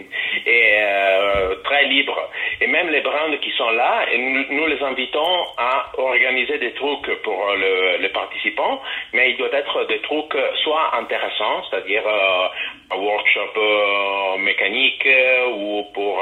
et 0.46 0.74
euh, 0.78 1.56
très 1.64 1.86
libre. 1.86 2.18
Et 2.62 2.68
même 2.68 2.90
les 2.90 3.02
brands 3.02 3.32
qui 3.42 3.52
sont 3.52 3.70
là, 3.72 4.06
et 4.12 4.18
nous, 4.18 4.66
les 4.68 4.82
invitons 4.82 5.44
à 5.58 5.92
organiser 5.98 6.58
des 6.58 6.74
trucs 6.74 7.22
pour 7.24 7.54
les 8.00 8.10
participants, 8.10 8.82
mais 9.14 9.32
il 9.32 9.38
doit 9.38 9.54
être 9.54 9.86
des 9.88 10.00
trucs 10.00 10.36
soit 10.64 10.96
intéressants, 10.98 11.64
c'est-à-dire 11.70 12.04
euh, 12.06 12.48
un 12.92 12.98
workshop 12.98 14.38
mécanique 14.40 15.08
ou 15.56 15.84
pour 15.94 16.22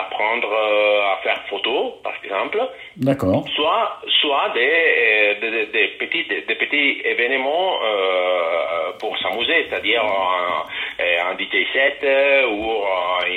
apprendre 0.00 0.52
à 0.52 1.16
faire 1.22 1.40
photo, 1.48 1.98
par 2.02 2.12
exemple. 2.22 2.60
D'accord. 2.96 3.44
Soit, 3.54 4.00
soit 4.20 4.50
des, 4.54 5.36
des, 5.40 5.66
des, 5.66 5.88
petits, 5.98 6.24
des, 6.24 6.54
petits 6.54 7.00
événements 7.04 7.78
pour 8.98 9.16
s'amuser, 9.18 9.66
c'est-à-dire 9.68 10.04
un 10.04 10.64
DJ 11.38 11.66
set 11.72 12.04
ou 12.50 12.64
un 12.64 13.28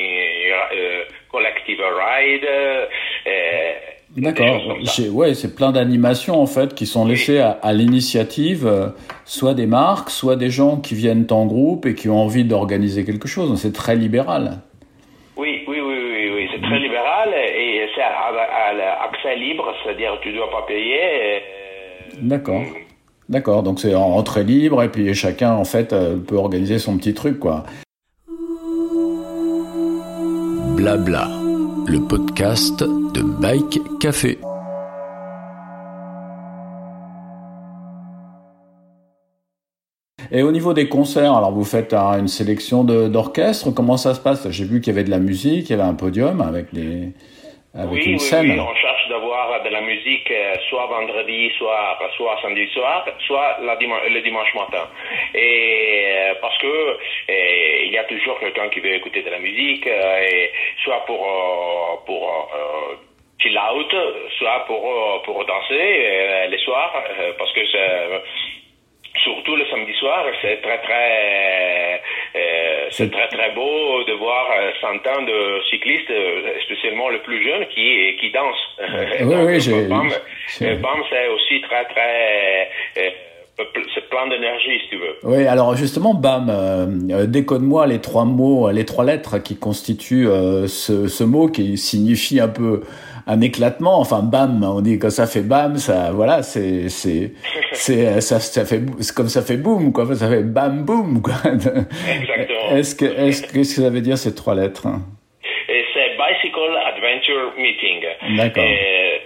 collective 1.31 1.81
ride. 1.81 2.47
D'accord. 4.17 4.77
Ouais, 5.13 5.33
c'est 5.33 5.55
plein 5.55 5.71
d'animations 5.71 6.41
en 6.41 6.45
fait 6.45 6.75
qui 6.75 6.85
sont 6.85 7.05
laissées 7.05 7.39
à, 7.39 7.73
l'initiative, 7.73 8.67
euh, 8.67 8.87
soit 9.23 9.53
des 9.53 9.67
marques, 9.67 10.09
soit 10.09 10.35
des 10.35 10.49
gens 10.49 10.77
qui 10.77 10.95
viennent 10.95 11.27
en 11.31 11.45
groupe 11.45 11.85
et 11.85 11.95
qui 11.95 12.09
ont 12.09 12.19
envie 12.19 12.43
d'organiser 12.43 13.05
quelque 13.05 13.29
chose. 13.29 13.57
C'est 13.61 13.71
très 13.71 13.95
libéral. 13.95 14.59
Oui, 15.37 15.63
oui, 15.65 15.79
oui, 15.79 15.97
oui, 16.03 16.31
oui. 16.35 16.49
c'est 16.51 16.61
très 16.61 16.79
libéral 16.79 17.33
et 17.33 17.87
c'est 17.95 18.01
à, 18.01 19.05
accès 19.09 19.35
libre, 19.37 19.73
c'est-à-dire 19.83 20.17
tu 20.21 20.33
dois 20.33 20.49
pas 20.51 20.63
payer. 20.67 21.41
D'accord. 22.21 22.63
D'accord, 23.31 23.63
donc 23.63 23.79
c'est 23.79 23.95
en 23.95 24.11
entrée 24.11 24.43
libre 24.43 24.83
et 24.83 24.89
puis 24.89 25.15
chacun 25.15 25.53
en 25.53 25.63
fait 25.63 25.93
euh, 25.93 26.17
peut 26.17 26.35
organiser 26.35 26.79
son 26.79 26.97
petit 26.97 27.13
truc 27.13 27.39
quoi. 27.39 27.63
Blabla, 30.75 31.29
le 31.87 32.05
podcast 32.09 32.83
de 32.83 33.21
Bike 33.21 33.79
Café. 34.01 34.37
Et 40.33 40.43
au 40.43 40.51
niveau 40.51 40.73
des 40.73 40.89
concerts, 40.89 41.33
alors 41.33 41.53
vous 41.53 41.63
faites 41.63 41.93
une 41.93 42.27
sélection 42.27 42.83
d'orchestres, 42.83 43.73
comment 43.73 43.95
ça 43.95 44.13
se 44.13 44.19
passe? 44.19 44.49
J'ai 44.49 44.65
vu 44.65 44.81
qu'il 44.81 44.93
y 44.93 44.95
avait 44.97 45.05
de 45.05 45.09
la 45.09 45.19
musique, 45.19 45.69
il 45.69 45.71
y 45.71 45.73
avait 45.73 45.83
un 45.83 45.93
podium 45.93 46.41
avec, 46.41 46.73
des, 46.73 47.13
avec 47.73 48.05
une 48.05 48.19
scène 48.19 48.59
de 49.59 49.69
la 49.69 49.81
musique 49.81 50.31
euh, 50.31 50.55
soit 50.69 50.85
vendredi, 50.87 51.51
soit, 51.57 51.99
soit 52.15 52.39
samedi 52.41 52.67
soir, 52.69 53.05
soit 53.27 53.57
la 53.61 53.75
le 53.75 54.21
dimanche 54.21 54.53
matin. 54.55 54.87
Et 55.33 56.03
euh, 56.05 56.33
parce 56.41 56.57
que 56.59 56.67
euh, 56.67 57.83
il 57.85 57.91
y 57.91 57.97
a 57.97 58.03
toujours 58.05 58.39
quelqu'un 58.39 58.69
qui 58.69 58.79
veut 58.79 58.93
écouter 58.93 59.21
de 59.21 59.29
la 59.29 59.39
musique, 59.39 59.87
soit 60.83 61.05
pour 61.05 62.03
pour 62.05 62.51
chill 63.39 63.57
out, 63.57 63.95
soit 64.37 64.65
pour 64.65 65.21
pour 65.23 65.45
danser 65.45 66.47
les 66.49 66.59
soirs, 66.59 66.93
parce 67.37 67.51
que 67.53 67.61
surtout 69.23 69.55
le 69.55 69.65
samedi 69.67 69.93
soir, 69.93 70.25
c'est 70.41 70.61
très 70.61 70.77
très 70.79 72.01
c'est 72.91 73.09
très 73.11 73.27
très 73.29 73.51
beau 73.55 74.03
de 74.07 74.13
voir 74.17 74.47
euh, 74.51 74.71
centaines 74.81 75.25
de 75.25 75.61
cyclistes, 75.69 76.09
euh, 76.09 76.59
spécialement 76.65 77.09
le 77.09 77.19
plus 77.19 77.43
jeune, 77.43 77.65
qui 77.67 78.15
qui 78.19 78.31
dansent. 78.31 79.23
oui, 79.23 79.35
oui, 79.45 79.59
j'ai. 79.59 79.85
BAM, 80.75 81.03
c'est 81.09 81.27
aussi 81.29 81.61
très 81.61 81.85
très 81.85 83.11
c'est 83.93 84.09
plein 84.09 84.27
d'énergie, 84.27 84.79
si 84.83 84.89
tu 84.89 84.97
veux. 84.97 85.15
Oui, 85.23 85.45
alors 85.45 85.75
justement, 85.75 86.13
BAM, 86.13 86.49
euh, 86.49 87.25
décode-moi 87.27 87.85
les 87.85 87.99
trois 87.99 88.25
mots, 88.25 88.69
les 88.71 88.85
trois 88.85 89.05
lettres 89.05 89.37
qui 89.37 89.57
constituent 89.57 90.27
ce, 90.67 91.07
ce, 91.07 91.23
mot 91.23 91.47
qui 91.47 91.77
signifie 91.77 92.39
un 92.39 92.47
peu 92.47 92.81
un 93.27 93.41
éclatement. 93.41 93.99
Enfin, 93.99 94.21
bam, 94.21 94.63
on 94.63 94.81
dit 94.81 94.99
quand 94.99 95.09
ça 95.09 95.27
fait 95.27 95.41
bam, 95.41 95.77
ça, 95.77 96.11
voilà, 96.11 96.43
c'est, 96.43 96.89
c'est, 96.89 97.31
c'est, 97.71 98.21
ça, 98.21 98.39
ça 98.39 98.65
fait, 98.65 98.81
comme 99.15 99.29
ça 99.29 99.41
fait 99.41 99.57
boum, 99.57 99.91
quoi. 99.91 100.05
Ça 100.15 100.29
fait 100.29 100.43
bam 100.43 100.83
boum, 100.83 101.21
quoi. 101.21 101.33
Exactement. 101.45 102.71
Est-ce 102.71 102.95
que, 102.95 103.05
est-ce 103.05 103.41
que, 103.43 103.53
qu'est-ce 103.53 103.75
que 103.75 103.81
ça 103.81 103.89
veut 103.89 104.01
dire 104.01 104.17
ces 104.17 104.33
trois 104.33 104.55
lettres? 104.55 104.87
Et 105.69 105.83
c'est 105.93 106.15
Bicycle 106.15 106.77
Adventure 106.85 107.53
Meeting. 107.57 108.37
D'accord. 108.37 108.63
Euh, 108.63 109.17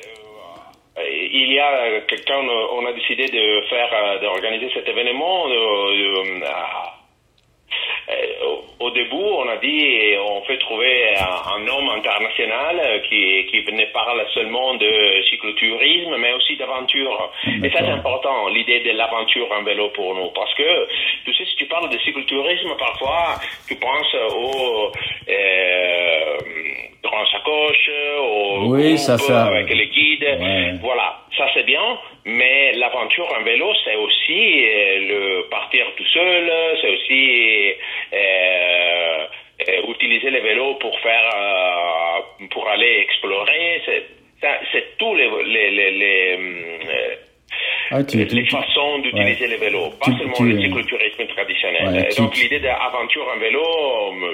il 0.98 1.52
y 1.52 1.60
a 1.60 2.02
quelqu'un, 2.08 2.40
on 2.40 2.86
a 2.86 2.94
décidé 2.94 3.26
de 3.28 3.62
faire, 3.68 3.90
euh, 3.94 4.20
d'organiser 4.22 4.70
cet 4.74 4.88
événement. 4.88 5.46
De, 9.06 9.12
de, 9.12 9.16
euh, 9.16 9.16
au 9.16 9.18
début, 9.18 9.24
on 9.24 9.50
a 9.50 9.58
dit 9.58 10.16
on 10.20 10.42
fait 10.44 10.58
trouver 10.58 11.14
un, 11.18 11.68
homme 11.68 11.90
international 11.90 13.02
qui, 13.10 13.46
qui 13.46 13.64
ne 13.72 13.86
parle 13.86 14.26
seulement 14.34 14.76
de 14.76 15.24
cyclotourisme, 15.30 16.16
mais 16.18 16.34
aussi 16.34 16.56
d'aventure. 16.58 17.32
Et 17.64 17.70
ça, 17.70 17.80
c'est 17.80 17.90
important, 17.90 18.48
l'idée 18.50 18.80
de 18.82 18.92
l'aventure 18.92 19.52
en 19.52 19.64
vélo 19.64 19.90
pour 19.90 20.16
nous. 20.16 20.30
Parce 20.30 20.54
que, 20.56 20.88
tu 21.26 21.34
sais, 21.34 21.46
si 21.46 21.56
tu 21.56 21.66
parles 21.66 21.90
de 21.90 21.98
cyclotourisme, 22.00 22.76
parfois, 22.78 23.36
tu 23.68 23.76
penses 23.76 24.16
aux 24.36 24.92
euh, 25.30 26.38
grands 27.04 27.26
sacoches, 27.32 27.92
aux 28.20 28.74
oui, 28.74 28.98
ça, 28.98 29.18
ça. 29.18 29.46
avec 29.46 29.70
les 29.70 29.88
guides. 29.88 30.80
Voilà, 30.82 31.20
ça 31.38 31.48
c'est 31.54 31.64
bien, 31.64 31.98
mais 32.26 32.74
l'aventure 32.74 33.28
en 33.38 33.44
vélo, 33.44 33.72
c'est 33.84 33.96
aussi 33.96 34.66
euh, 34.66 35.00
le 35.00 35.50
partir 35.50 35.86
tout 35.96 36.06
seul, 36.06 36.52
c'est 36.82 36.90
aussi 36.90 37.70
euh, 37.70 37.74
euh, 38.14 38.75
utiliser 39.90 40.30
les 40.30 40.42
vélos 40.42 40.76
pour 40.76 40.98
faire, 41.00 41.30
euh, 41.36 42.46
pour 42.52 42.68
aller 42.68 43.00
explorer. 43.02 43.82
C'est 44.72 44.98
tous 44.98 45.16
les, 45.16 45.30
les, 45.46 45.72
les, 45.72 45.92
les 45.92 46.40
ah, 47.92 48.00
les 48.14 48.46
façons 48.46 49.00
d'utiliser 49.00 49.48
les 49.48 49.58
vélos, 49.58 49.92
pas 50.00 50.12
seulement 50.18 50.34
le 50.40 50.60
cyclotourisme 50.60 51.28
traditionnel. 51.28 52.08
donc 52.18 52.36
l'idée 52.36 52.60
d'aventure 52.60 53.26
en 53.36 53.40
vélo, 53.40 53.62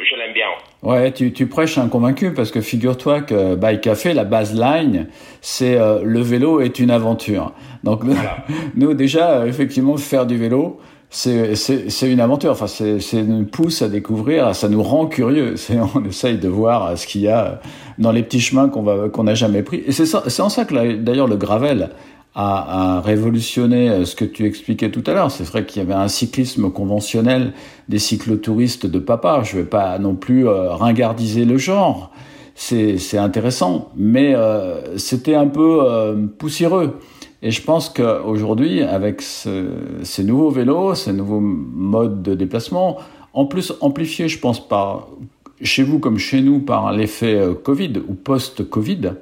je 0.09 0.15
l'aime 0.15 0.33
bien. 0.33 0.47
Ouais, 0.81 1.11
tu, 1.11 1.33
tu 1.33 1.47
prêches 1.47 1.77
un 1.77 1.89
convaincu 1.89 2.33
parce 2.33 2.51
que 2.51 2.61
figure-toi 2.61 3.21
que 3.21 3.55
Bike 3.55 3.81
Café, 3.81 4.13
la 4.13 4.23
baseline, 4.23 5.09
c'est 5.41 5.75
le 5.77 6.21
vélo 6.21 6.61
est 6.61 6.79
une 6.79 6.91
aventure. 6.91 7.51
Donc 7.83 8.01
nous 8.75 8.93
déjà, 8.93 9.45
effectivement, 9.45 9.97
faire 9.97 10.25
du 10.25 10.37
vélo, 10.37 10.79
c'est 11.11 12.11
une 12.11 12.21
aventure. 12.21 12.51
Enfin, 12.51 12.67
c'est 12.67 13.23
nous 13.23 13.45
pousse 13.45 13.81
à 13.81 13.89
découvrir, 13.89 14.55
ça 14.55 14.69
nous 14.69 14.81
rend 14.81 15.07
curieux. 15.07 15.55
On 15.95 16.05
essaye 16.05 16.37
de 16.37 16.47
voir 16.47 16.97
ce 16.97 17.05
qu'il 17.05 17.21
y 17.21 17.27
a 17.27 17.59
dans 17.99 18.11
les 18.11 18.23
petits 18.23 18.39
chemins 18.39 18.69
qu'on 18.69 18.81
va 18.81 19.09
n'a 19.23 19.35
jamais 19.35 19.61
pris. 19.61 19.83
Et 19.85 19.91
c'est 19.91 20.41
en 20.41 20.49
ça 20.49 20.65
que 20.65 20.95
d'ailleurs 20.95 21.27
le 21.27 21.35
gravel 21.35 21.89
a, 22.33 22.97
a, 22.97 23.01
révolutionné 23.01 24.05
ce 24.05 24.15
que 24.15 24.23
tu 24.23 24.45
expliquais 24.45 24.89
tout 24.89 25.03
à 25.05 25.13
l'heure. 25.13 25.31
C'est 25.31 25.43
vrai 25.43 25.65
qu'il 25.65 25.81
y 25.81 25.85
avait 25.85 25.93
un 25.93 26.07
cyclisme 26.07 26.71
conventionnel 26.71 27.51
des 27.89 27.99
cyclotouristes 27.99 28.85
de 28.85 28.99
papa. 28.99 29.41
Je 29.43 29.57
vais 29.57 29.65
pas 29.65 29.99
non 29.99 30.15
plus 30.15 30.47
euh, 30.47 30.71
ringardiser 30.71 31.43
le 31.43 31.57
genre. 31.57 32.11
C'est 32.55 33.17
intéressant, 33.17 33.89
mais 33.95 34.35
euh, 34.35 34.97
c'était 34.97 35.35
un 35.35 35.47
peu 35.47 35.79
euh, 35.81 36.27
poussiéreux. 36.37 36.99
Et 37.43 37.49
je 37.51 37.61
pense 37.63 37.89
qu'aujourd'hui, 37.89 38.83
avec 38.83 39.21
ces 39.21 40.23
nouveaux 40.23 40.51
vélos, 40.51 40.95
ces 40.95 41.13
nouveaux 41.13 41.39
modes 41.39 42.21
de 42.21 42.35
déplacement, 42.35 42.97
en 43.33 43.45
plus 43.45 43.73
amplifiés, 43.81 44.27
je 44.27 44.39
pense, 44.39 44.59
par 44.65 45.07
chez 45.63 45.83
vous 45.83 45.99
comme 45.99 46.17
chez 46.17 46.41
nous 46.41 46.59
par 46.59 46.91
l'effet 46.91 47.39
Covid 47.63 47.93
ou 48.07 48.13
post-Covid, 48.13 49.13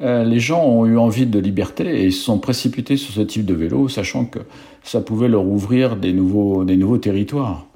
les 0.00 0.40
gens 0.40 0.64
ont 0.64 0.86
eu 0.86 0.96
envie 0.96 1.26
de 1.26 1.38
liberté 1.38 2.04
et 2.04 2.10
se 2.10 2.24
sont 2.24 2.38
précipités 2.38 2.96
sur 2.96 3.12
ce 3.12 3.20
type 3.20 3.44
de 3.44 3.54
vélo, 3.54 3.88
sachant 3.88 4.24
que 4.24 4.38
ça 4.82 5.02
pouvait 5.02 5.28
leur 5.28 5.44
ouvrir 5.44 5.96
des 5.96 6.14
nouveaux, 6.14 6.64
des 6.64 6.76
nouveaux 6.76 6.96
territoires. 6.96 7.66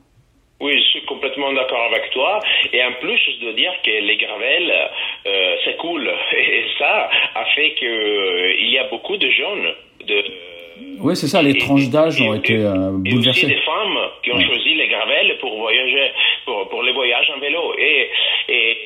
Oui, 0.61 0.73
je 0.79 0.99
suis 0.99 1.05
complètement 1.05 1.53
d'accord 1.53 1.83
avec 1.91 2.11
toi. 2.12 2.41
Et 2.73 2.83
en 2.83 2.93
plus, 3.00 3.19
je 3.19 3.45
dois 3.45 3.53
dire 3.53 3.73
que 3.85 3.91
les 3.91 4.17
gravels, 4.17 4.73
euh, 5.26 5.57
c'est 5.64 5.76
cool. 5.78 6.07
Et 6.37 6.64
ça 6.78 7.09
a 7.35 7.45
fait 7.57 7.73
qu'il 7.75 7.88
euh, 7.88 8.54
il 8.61 8.71
y 8.71 8.78
a 8.78 8.85
beaucoup 8.85 9.16
de 9.16 9.28
jeunes. 9.28 9.75
De, 10.07 10.25
oui, 11.00 11.16
c'est 11.16 11.28
ça, 11.28 11.40
les 11.43 11.57
tranches 11.57 11.88
d'âge 11.88 12.21
ont 12.21 12.35
été 12.35 12.57
euh, 12.57 12.90
bouleversées. 12.90 13.43
Et 13.43 13.45
aussi 13.45 13.47
des 13.47 13.61
femmes 13.62 13.99
qui 14.23 14.33
ont 14.33 14.40
choisi 14.40 14.75
les 14.75 14.88
gravels 14.88 15.38
pour 15.38 15.57
voyager, 15.57 16.11
pour, 16.45 16.69
pour 16.69 16.83
les 16.83 16.93
voyages 16.93 17.31
en 17.35 17.38
vélo. 17.38 17.75
Et, 17.78 18.11
et 18.49 18.76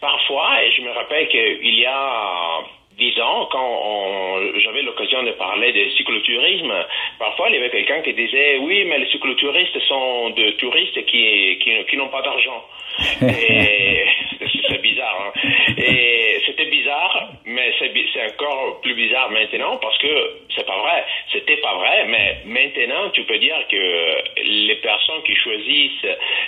parfois, 0.00 0.62
et 0.64 0.70
je 0.72 0.82
me 0.82 0.90
rappelle 0.90 1.28
qu'il 1.28 1.74
y 1.78 1.84
a 1.84 2.60
dix 2.96 3.20
ans, 3.20 3.48
quand 3.50 4.38
j'avais 4.62 4.82
l'occasion 4.82 5.22
de 5.24 5.32
parler 5.32 5.72
de 5.72 5.90
cyclotourisme, 5.96 6.72
parfois 7.18 7.48
il 7.48 7.56
y 7.56 7.58
avait 7.58 7.70
quelqu'un 7.70 8.00
qui 8.02 8.12
disait 8.12 8.58
oui, 8.58 8.84
mais 8.84 8.98
les 8.98 9.08
cyclotouristes 9.08 9.78
sont 9.88 10.30
de 10.30 10.50
touristes 10.52 11.04
qui, 11.06 11.58
qui, 11.60 11.70
qui 11.88 11.96
n'ont 11.96 12.08
pas 12.08 12.22
d'argent. 12.22 12.64
C'est 12.98 14.82
bizarre. 14.82 15.32
Hein. 15.36 15.40
Et 15.76 16.40
c'était 16.46 16.66
bizarre, 16.66 17.30
mais 17.44 17.72
c'est 17.78 18.32
encore 18.32 18.80
plus 18.82 18.94
bizarre 18.94 19.30
maintenant 19.30 19.76
parce 19.78 19.96
que 19.98 20.08
c'est 20.54 20.66
pas 20.66 20.78
vrai. 20.78 21.04
C'était 21.32 21.56
pas 21.56 21.74
vrai, 21.76 22.06
mais 22.08 22.38
maintenant 22.44 23.10
tu 23.10 23.22
peux 23.24 23.38
dire 23.38 23.56
que 23.70 24.42
les 24.42 24.76
personnes 24.76 25.22
qui 25.24 25.34
choisissent 25.36 26.06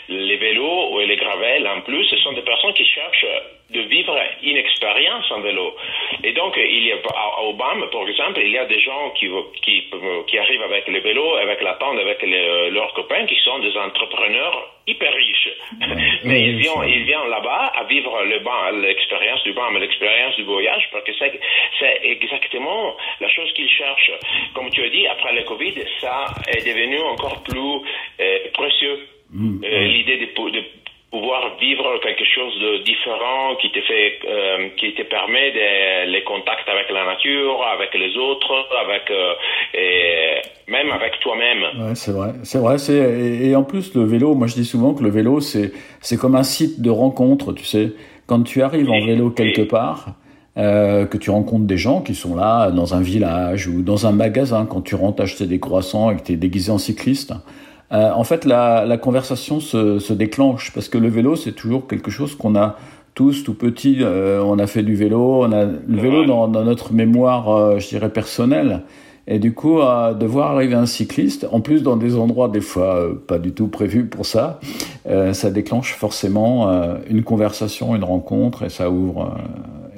les 0.08 0.36
vélos 0.36 0.92
ou 0.92 0.98
les 1.00 1.16
gravels 1.16 1.66
en 1.66 1.80
plus, 1.80 2.04
ce 2.04 2.16
sont 2.18 2.32
des 2.32 2.42
personnes 2.42 2.74
qui 2.74 2.84
cherchent 2.84 3.26
de 3.70 3.80
vivre 3.80 4.16
une 4.42 4.56
expérience 4.56 5.30
en 5.30 5.40
vélo. 5.40 5.74
Et 6.22 6.32
donc, 6.32 6.54
il 6.56 6.86
y 6.86 6.92
a, 6.92 6.96
au 7.42 7.54
BAM, 7.54 7.88
par 7.90 8.06
exemple, 8.06 8.40
il 8.40 8.50
y 8.50 8.58
a 8.58 8.66
des 8.66 8.80
gens 8.80 9.10
qui, 9.18 9.28
qui, 9.62 9.84
qui 10.26 10.38
arrivent 10.38 10.62
avec 10.62 10.86
le 10.88 11.00
vélo, 11.00 11.34
avec 11.36 11.62
la 11.62 11.74
tente, 11.74 11.98
avec 11.98 12.22
leurs 12.22 12.92
copains, 12.92 13.26
qui 13.26 13.36
sont 13.44 13.58
des 13.60 13.76
entrepreneurs 13.76 14.70
hyper 14.86 15.12
riches. 15.12 15.48
Mais 16.24 16.42
ils 16.42 16.58
viennent, 16.58 16.84
ils 16.86 17.04
viennent 17.04 17.28
là-bas 17.28 17.72
à 17.74 17.84
vivre 17.84 18.22
le 18.24 18.44
l'expérience 18.82 19.42
du 19.44 19.52
BAM, 19.52 19.78
l'expérience 19.78 20.36
du 20.36 20.42
voyage, 20.44 20.88
parce 20.92 21.04
que 21.04 21.12
c'est 21.78 22.00
exactement 22.02 22.94
la 23.20 23.28
chose 23.28 23.50
qu'ils 23.54 23.70
cherchent. 23.70 24.12
Comme 24.54 24.70
tu 24.70 24.84
as 24.84 24.90
dit, 24.90 25.06
après 25.06 25.32
le 25.32 25.42
Covid, 25.44 25.74
ça 26.00 26.26
est 26.48 26.66
devenu 26.66 27.00
encore 27.00 27.42
plus 27.42 27.80
euh, 28.20 28.38
précieux. 28.52 29.08
Mmh. 29.30 29.64
Euh, 29.64 29.84
l'idée 29.86 30.18
de, 30.18 30.50
de 30.50 30.64
pouvoir 31.14 31.42
vivre 31.60 31.84
quelque 32.02 32.24
chose 32.24 32.54
de 32.60 32.82
différent 32.82 33.54
qui 33.60 33.70
te 33.70 33.80
fait, 33.82 34.18
euh, 34.26 34.68
qui 34.76 34.92
te 34.94 35.02
permet 35.02 35.52
de, 35.52 36.10
les 36.10 36.24
contacts 36.24 36.68
avec 36.68 36.90
la 36.90 37.04
nature, 37.06 37.62
avec 37.72 37.94
les 37.94 38.16
autres, 38.16 38.52
avec 38.84 39.08
euh, 39.12 39.34
et 39.74 40.42
même 40.68 40.90
avec 40.90 41.20
toi-même. 41.20 41.62
Ouais, 41.78 41.94
c'est 41.94 42.10
vrai, 42.10 42.32
c'est 42.42 42.58
vrai. 42.58 42.78
C'est 42.78 42.98
et, 43.48 43.54
en 43.54 43.62
plus 43.62 43.94
le 43.94 44.02
vélo, 44.02 44.34
moi 44.34 44.48
je 44.48 44.54
dis 44.54 44.64
souvent 44.64 44.92
que 44.92 45.04
le 45.04 45.10
vélo 45.10 45.38
c'est 45.40 45.70
c'est 46.00 46.18
comme 46.18 46.34
un 46.34 46.42
site 46.42 46.82
de 46.82 46.90
rencontre, 46.90 47.52
tu 47.52 47.64
sais. 47.64 47.92
Quand 48.26 48.42
tu 48.42 48.62
arrives 48.62 48.90
en 48.90 49.00
vélo 49.06 49.30
quelque 49.30 49.62
part. 49.62 50.06
Euh, 50.56 51.04
que 51.06 51.18
tu 51.18 51.30
rencontres 51.30 51.64
des 51.64 51.76
gens 51.76 52.00
qui 52.00 52.14
sont 52.14 52.36
là 52.36 52.70
dans 52.70 52.94
un 52.94 53.00
village 53.00 53.66
ou 53.66 53.82
dans 53.82 54.06
un 54.06 54.12
magasin 54.12 54.66
quand 54.70 54.82
tu 54.82 54.94
rentres 54.94 55.20
acheter 55.20 55.46
des 55.48 55.58
croissants 55.58 56.12
et 56.12 56.16
que 56.16 56.22
tu 56.22 56.32
es 56.34 56.36
déguisé 56.36 56.70
en 56.70 56.78
cycliste, 56.78 57.34
euh, 57.94 58.10
en 58.12 58.24
fait, 58.24 58.44
la, 58.44 58.84
la 58.84 58.98
conversation 58.98 59.60
se, 59.60 59.98
se, 60.00 60.12
déclenche 60.12 60.72
parce 60.72 60.88
que 60.88 60.98
le 60.98 61.08
vélo, 61.08 61.36
c'est 61.36 61.52
toujours 61.52 61.86
quelque 61.86 62.10
chose 62.10 62.34
qu'on 62.34 62.56
a 62.56 62.76
tous 63.14 63.44
tout 63.44 63.54
petit. 63.54 63.98
Euh, 64.00 64.42
on 64.42 64.58
a 64.58 64.66
fait 64.66 64.82
du 64.82 64.96
vélo, 64.96 65.44
on 65.44 65.52
a 65.52 65.64
le 65.64 66.00
vélo 66.00 66.24
dans, 66.24 66.48
dans 66.48 66.64
notre 66.64 66.92
mémoire, 66.92 67.48
euh, 67.50 67.78
je 67.78 67.88
dirais 67.88 68.10
personnelle. 68.10 68.82
Et 69.26 69.38
du 69.38 69.54
coup, 69.54 69.78
de 69.78 70.26
voir 70.26 70.50
arriver 70.50 70.74
un 70.74 70.84
cycliste, 70.84 71.46
en 71.50 71.60
plus 71.60 71.82
dans 71.82 71.96
des 71.96 72.14
endroits 72.14 72.48
des 72.48 72.60
fois 72.60 73.08
pas 73.26 73.38
du 73.38 73.52
tout 73.52 73.68
prévus 73.68 74.04
pour 74.04 74.26
ça, 74.26 74.60
ça 75.32 75.50
déclenche 75.50 75.94
forcément 75.94 76.70
une 77.08 77.22
conversation, 77.22 77.96
une 77.96 78.04
rencontre, 78.04 78.64
et 78.64 78.68
ça 78.68 78.90
ouvre 78.90 79.34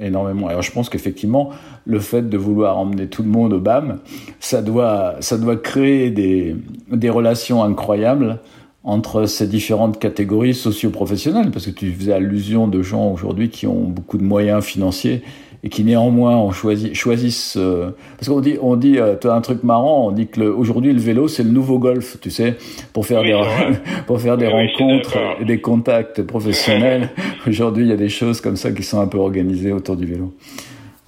énormément. 0.01 0.47
Alors 0.47 0.61
je 0.61 0.71
pense 0.71 0.89
qu'effectivement, 0.89 1.49
le 1.85 1.99
fait 1.99 2.29
de 2.29 2.37
vouloir 2.37 2.77
emmener 2.77 3.07
tout 3.07 3.23
le 3.23 3.29
monde 3.29 3.53
au 3.53 3.59
BAM, 3.59 3.99
ça 4.39 4.61
doit, 4.61 5.15
ça 5.19 5.37
doit 5.37 5.55
créer 5.57 6.09
des, 6.09 6.55
des 6.91 7.09
relations 7.09 7.63
incroyables 7.63 8.39
entre 8.83 9.25
ces 9.25 9.47
différentes 9.47 9.99
catégories 9.99 10.53
socio-professionnelles, 10.53 11.51
parce 11.51 11.65
que 11.65 11.71
tu 11.71 11.91
faisais 11.91 12.13
allusion 12.13 12.67
de 12.67 12.81
gens 12.81 13.11
aujourd'hui 13.11 13.49
qui 13.49 13.67
ont 13.67 13.83
beaucoup 13.83 14.17
de 14.17 14.23
moyens 14.23 14.63
financiers 14.63 15.23
et 15.63 15.69
qui 15.69 15.83
néanmoins 15.83 16.35
ont 16.35 16.51
choisi, 16.51 16.93
choisissent 16.95 17.57
euh, 17.57 17.91
parce 18.17 18.29
qu'on 18.29 18.41
dit 18.41 18.57
on 18.61 18.75
dit 18.75 18.99
euh, 18.99 19.15
tu 19.19 19.27
as 19.27 19.33
un 19.33 19.41
truc 19.41 19.63
marrant 19.63 20.07
on 20.07 20.11
dit 20.11 20.27
que 20.27 20.41
aujourd'hui 20.41 20.93
le 20.93 20.99
vélo 20.99 21.27
c'est 21.27 21.43
le 21.43 21.49
nouveau 21.49 21.79
golf 21.79 22.17
tu 22.21 22.29
sais 22.29 22.55
pour 22.93 23.05
faire 23.05 23.23
des 23.23 23.33
pour 24.07 24.21
faire 24.21 24.37
des 24.37 24.47
rencontres 24.47 25.17
et 25.41 25.45
des 25.45 25.59
contacts 25.59 26.21
professionnels 26.21 27.09
aujourd'hui 27.47 27.85
il 27.85 27.89
y 27.89 27.93
a 27.93 27.97
des 27.97 28.09
choses 28.09 28.41
comme 28.41 28.55
ça 28.55 28.71
qui 28.71 28.83
sont 28.83 28.99
un 28.99 29.07
peu 29.07 29.17
organisées 29.17 29.71
autour 29.71 29.95
du 29.95 30.05
vélo 30.05 30.33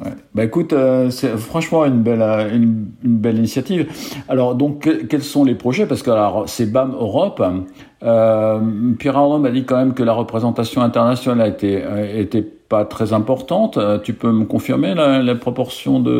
Ouais. 0.03 0.11
Bah 0.33 0.45
écoute, 0.45 0.71
euh, 0.71 1.09
c'est 1.09 1.35
franchement 1.37 1.83
une 1.83 2.01
belle, 2.01 2.21
euh, 2.21 2.55
une, 2.55 2.85
une, 3.03 3.17
belle 3.17 3.37
initiative. 3.37 3.91
Alors 4.29 4.55
donc, 4.55 4.87
quels 5.09 5.23
sont 5.23 5.43
les 5.43 5.55
projets? 5.55 5.85
Parce 5.85 6.03
que 6.03 6.09
alors 6.09 6.47
c'est 6.47 6.67
BAM 6.71 6.93
Europe. 6.93 7.43
Euh, 8.03 8.59
Pierre 8.97 9.17
Arnaud 9.17 9.39
m'a 9.39 9.51
dit 9.51 9.65
quand 9.65 9.75
même 9.75 9.93
que 9.93 10.03
la 10.03 10.13
représentation 10.13 10.81
internationale 10.81 11.49
était, 11.49 11.83
euh, 11.85 12.21
était 12.21 12.47
pas 12.69 12.85
très 12.85 13.13
importante. 13.13 13.79
Tu 14.03 14.13
peux 14.13 14.31
me 14.31 14.45
confirmer 14.45 14.93
la, 14.93 15.19
la 15.19 15.35
proportion 15.35 15.99
de, 15.99 16.11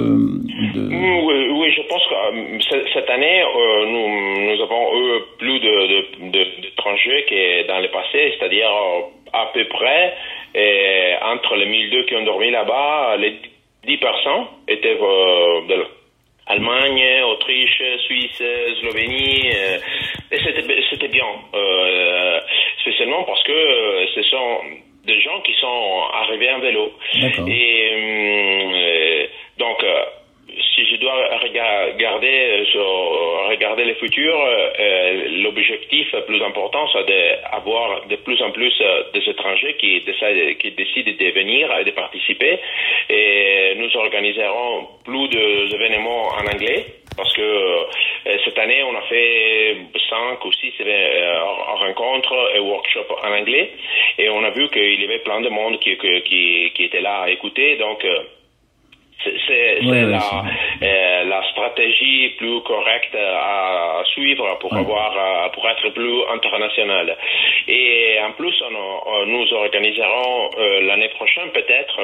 de... 0.75 0.89
Oui, 0.89 1.71
je 1.71 1.81
pense 1.87 2.01
que 2.07 2.89
cette 2.93 3.09
année, 3.09 3.41
euh, 3.41 3.85
nous, 3.85 4.63
avons 4.63 4.85
eu 4.95 5.19
plus 5.37 5.59
de, 5.59 6.61
d'étrangers 6.61 7.25
que 7.29 7.67
dans 7.67 7.79
le 7.79 7.89
passé, 7.89 8.33
c'est-à-dire 8.37 8.69
à 9.33 9.51
peu 9.53 9.65
près 9.65 10.13
et 10.55 11.13
entre 11.21 11.55
les 11.55 11.65
1002 11.65 12.05
qui 12.05 12.15
ont 12.15 12.23
dormi 12.23 12.49
là-bas, 12.51 13.17
les 13.17 13.39
10% 13.87 14.47
étaient 14.67 14.97
euh, 14.99 15.67
de 15.67 15.85
l'Allemagne, 16.47 17.23
Autriche, 17.31 17.81
Suisse, 18.05 18.43
Slovénie, 18.81 19.49
euh, 19.53 19.77
et 20.31 20.37
c'était 20.89 21.07
bien, 21.07 21.25
euh, 21.53 22.39
spécialement 22.81 23.23
parce 23.23 23.43
que 23.43 24.05
ce 24.15 24.21
sont 24.23 24.61
des 25.09 25.21
gens 25.21 25.41
qui 25.41 25.53
sont 25.53 26.03
arrivés 26.13 26.51
en 26.51 26.59
vélo. 26.59 26.91
Et 27.47 29.29
donc, 29.57 29.83
si 30.75 30.85
je 30.85 30.95
dois 30.97 31.37
regarder, 31.37 32.63
regarder 33.49 33.85
le 33.85 33.95
futur, 33.95 34.33
euh, 34.35 35.41
l'objectif 35.43 36.07
plus 36.27 36.41
important, 36.43 36.87
c'est 36.93 37.05
d'avoir 37.05 38.05
de 38.07 38.15
plus 38.17 38.41
en 38.41 38.51
plus 38.51 38.73
des 39.13 39.29
étrangers 39.29 39.75
qui, 39.79 40.01
qui 40.59 40.71
décident 40.71 41.11
de 41.11 41.31
venir 41.31 41.69
et 41.79 41.83
de 41.83 41.91
participer. 41.91 42.59
Et 43.09 43.73
nous 43.77 43.95
organiserons 43.97 44.87
plus 45.03 45.27
d'événements 45.29 46.27
en 46.27 46.45
anglais 46.47 46.85
parce 47.17 47.33
que 47.33 47.41
euh, 47.41 47.83
cette 48.43 48.57
année, 48.59 48.83
on 48.83 48.95
a 48.95 49.01
fait 49.01 49.77
cinq 50.09 50.45
ou 50.45 50.51
six 50.53 50.73
euh, 50.81 51.43
rencontres 51.75 52.51
et 52.55 52.59
workshops 52.59 53.11
en 53.23 53.31
anglais 53.31 53.71
et 54.17 54.29
on 54.29 54.43
a 54.43 54.49
vu 54.51 54.67
qu'il 54.69 55.01
y 55.01 55.05
avait 55.05 55.19
plein 55.19 55.41
de 55.41 55.49
monde 55.49 55.79
qui, 55.79 55.97
qui, 55.97 56.71
qui 56.73 56.83
était 56.83 57.01
là 57.01 57.21
à 57.21 57.29
écouter. 57.29 57.77
Donc, 57.77 58.05
c'est 59.23 59.79
la, 59.81 60.43
euh, 60.81 61.23
la, 61.25 61.43
stratégie 61.51 62.29
plus 62.37 62.61
correcte 62.61 63.15
à, 63.15 64.01
suivre 64.13 64.57
pour 64.59 64.73
avoir 64.73 65.13
euh, 65.17 65.49
pour 65.49 65.67
être 65.69 65.89
plus 65.89 66.23
international. 66.33 67.17
Et 67.67 68.17
en 68.25 68.31
plus, 68.31 68.53
on, 68.61 69.25
nous 69.25 69.53
organiserons 69.53 70.49
euh, 70.57 70.81
l'année 70.81 71.09
prochaine 71.09 71.49
peut-être 71.51 71.99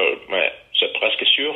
c'est 0.78 0.92
presque 0.92 1.24
sûr, 1.26 1.54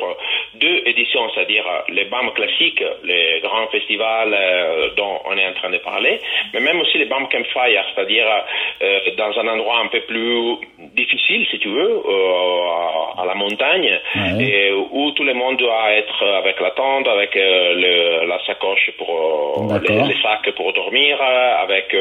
deux 0.55 0.81
éditions, 0.85 1.29
c'est-à-dire 1.33 1.65
les 1.89 2.05
BAM 2.05 2.31
classiques, 2.31 2.83
les 3.03 3.39
grands 3.41 3.67
festivals 3.67 4.33
euh, 4.33 4.89
dont 4.95 5.19
on 5.25 5.37
est 5.37 5.45
en 5.45 5.53
train 5.53 5.69
de 5.69 5.77
parler, 5.77 6.19
mais 6.53 6.59
même 6.59 6.79
aussi 6.81 6.97
les 6.97 7.05
BAM 7.05 7.27
Campfire, 7.29 7.83
c'est-à-dire 7.93 8.25
euh, 8.81 8.99
dans 9.17 9.39
un 9.39 9.47
endroit 9.47 9.79
un 9.79 9.87
peu 9.87 10.01
plus 10.01 10.55
difficile, 10.95 11.45
si 11.51 11.59
tu 11.59 11.69
veux, 11.69 12.01
euh, 12.05 13.21
à 13.21 13.25
la 13.25 13.35
montagne, 13.35 13.99
et 14.39 14.71
où 14.71 15.11
tout 15.11 15.23
le 15.23 15.33
monde 15.33 15.57
doit 15.57 15.91
être 15.91 16.25
avec 16.25 16.59
la 16.59 16.71
tente, 16.71 17.07
avec 17.07 17.35
le, 17.35 18.25
la 18.25 18.39
sacoche 18.45 18.91
pour 18.97 19.67
les, 19.81 20.15
sacs 20.21 20.51
pour 20.55 20.73
dormir, 20.73 21.21
avec 21.21 21.95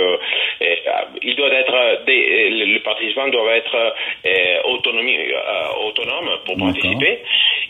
il 1.22 1.36
doit 1.36 1.52
être 1.52 2.04
des, 2.06 2.50
les 2.50 2.80
participants 2.80 3.28
doivent 3.28 3.54
être 3.54 3.94
autonomie, 4.64 5.18
autonomes 5.86 6.30
pour 6.46 6.56
participer. 6.56 7.09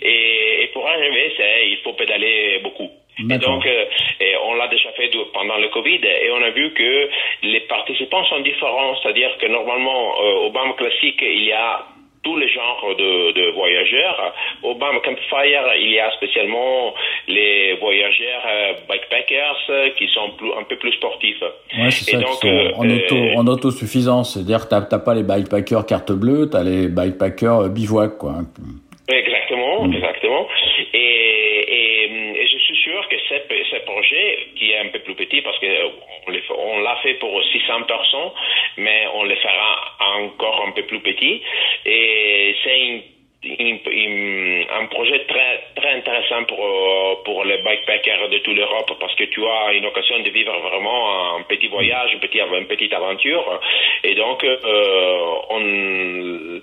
Et, 0.03 0.71
pour 0.73 0.87
arriver, 0.87 1.33
c'est 1.37 1.69
il 1.69 1.79
faut 1.79 1.93
pédaler 1.95 2.61
beaucoup. 2.63 2.91
Et 3.19 3.39
donc, 3.39 3.67
et 3.67 4.35
on 4.45 4.55
l'a 4.55 4.69
déjà 4.69 4.91
fait 4.93 5.11
pendant 5.35 5.59
le 5.59 5.69
Covid 5.69 6.01
et 6.03 6.31
on 6.31 6.43
a 6.43 6.51
vu 6.51 6.73
que 6.73 7.11
les 7.43 7.61
participants 7.61 8.25
sont 8.25 8.41
différents. 8.41 8.97
C'est-à-dire 9.03 9.37
que 9.39 9.47
normalement, 9.47 10.19
au 10.47 10.51
BAM 10.51 10.75
classique, 10.75 11.21
il 11.21 11.45
y 11.45 11.53
a 11.53 11.85
tous 12.23 12.37
les 12.37 12.49
genres 12.49 12.95
de, 12.99 13.33
de, 13.33 13.55
voyageurs. 13.55 14.35
Au 14.63 14.75
BAM 14.75 15.01
Campfire, 15.05 15.75
il 15.79 15.93
y 15.93 16.01
a 16.01 16.11
spécialement 16.13 16.93
les 17.29 17.77
voyageurs 17.81 18.43
euh, 18.47 18.73
bikepackers 18.89 19.57
euh, 19.71 19.89
qui 19.99 20.07
sont 20.09 20.31
plus, 20.37 20.53
un 20.53 20.65
peu 20.65 20.77
plus 20.77 20.93
sportifs. 20.93 21.41
Ouais, 21.79 21.91
c'est 21.91 22.11
ça, 22.11 22.19
donc, 22.19 22.45
euh, 22.45 22.73
en, 22.77 22.89
auto, 22.89 23.17
en 23.37 23.47
autosuffisance. 23.47 24.35
C'est-à-dire 24.35 24.69
que 24.69 24.75
tu 24.75 24.93
n'as 24.93 24.99
pas 24.99 25.15
les 25.15 25.23
bikepackers 25.23 25.87
carte 25.87 26.13
bleue, 26.13 26.49
tu 26.51 26.57
as 26.57 26.63
les 26.63 26.89
bikepackers 26.89 27.69
bivouac. 27.71 28.19
Quoi. 28.19 28.35
Exactement, 29.13 29.85
mm. 29.85 29.95
exactement. 29.95 30.49
Et, 30.93 30.99
et, 30.99 32.05
et, 32.43 32.47
je 32.47 32.59
suis 32.59 32.77
sûr 32.77 33.09
que 33.09 33.17
ce, 33.29 33.35
ce 33.71 33.77
projet, 33.85 34.39
qui 34.57 34.73
est 34.73 34.79
un 34.79 34.89
peu 34.89 35.01
plus 35.01 35.15
petit 35.15 35.41
parce 35.43 35.59
que 35.59 35.67
on 36.27 36.79
l'a 36.81 36.97
fait 37.03 37.15
pour 37.15 37.43
600 37.43 37.83
personnes, 37.83 38.31
mais 38.77 39.07
on 39.15 39.25
le 39.25 39.35
fera 39.37 39.97
encore 40.19 40.65
un 40.67 40.73
peu 40.73 40.83
plus 40.83 41.01
petit. 41.01 41.43
Et 41.87 42.55
c'est 42.63 43.03
un 43.43 44.87
projet 44.87 45.25
très 45.27 45.61
très 45.75 45.93
intéressant 45.95 46.45
pour 46.45 47.23
pour 47.25 47.45
les 47.45 47.57
bikepackers 47.63 48.29
de 48.29 48.39
toute 48.39 48.55
l'Europe 48.55 48.93
parce 49.01 49.15
que 49.15 49.25
tu 49.25 49.43
as 49.47 49.73
une 49.73 49.87
occasion 49.87 50.21
de 50.21 50.29
vivre 50.31 50.57
vraiment 50.59 51.37
un 51.37 51.43
petit 51.43 51.69
voyage, 51.69 52.13
une 52.13 52.21
petite, 52.21 52.43
une 52.43 52.67
petite 52.67 52.93
aventure. 52.93 53.61
Et 54.05 54.15
donc 54.15 54.45
euh, 54.45 55.35
on 55.49 56.61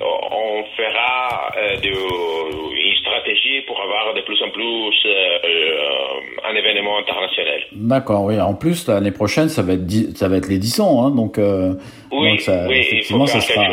on 0.00 0.64
fera 0.76 1.50
euh, 1.56 1.76
de, 1.76 1.88
une 1.90 2.96
stratégie 3.00 3.62
pour 3.66 3.80
avoir 3.80 4.14
de 4.14 4.20
plus 4.22 4.40
en 4.42 4.50
plus 4.50 5.06
euh, 5.06 6.50
un 6.50 6.54
événement 6.54 6.98
international. 6.98 7.60
D'accord, 7.72 8.24
oui. 8.24 8.40
En 8.40 8.54
plus, 8.54 8.88
l'année 8.88 9.10
prochaine, 9.10 9.48
ça 9.48 9.62
va 9.62 9.74
être, 9.74 10.16
ça 10.16 10.28
va 10.28 10.36
être 10.36 10.48
l'édition, 10.48 11.04
hein, 11.04 11.10
donc, 11.10 11.38
euh, 11.38 11.74
oui, 12.12 12.30
donc 12.30 12.40
ça, 12.40 12.66
oui, 12.68 12.78
effectivement, 12.78 13.26
ça 13.26 13.40
sera, 13.40 13.66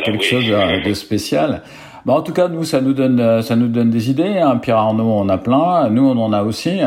quelque 0.00 0.18
oui. 0.18 0.22
chose 0.22 0.46
de, 0.46 0.94
spécial. 0.94 1.62
Bah, 2.04 2.14
en 2.14 2.22
tout 2.22 2.32
cas, 2.32 2.48
nous, 2.48 2.64
ça 2.64 2.80
nous 2.80 2.94
donne, 2.94 3.42
ça 3.42 3.54
nous 3.54 3.68
donne 3.68 3.90
des 3.90 4.10
idées. 4.10 4.38
Hein. 4.38 4.56
Pierre 4.56 4.78
Arnaud, 4.78 5.04
on 5.04 5.28
a 5.28 5.38
plein. 5.38 5.88
Nous, 5.88 6.04
on 6.04 6.18
en 6.18 6.32
a 6.32 6.42
aussi. 6.42 6.80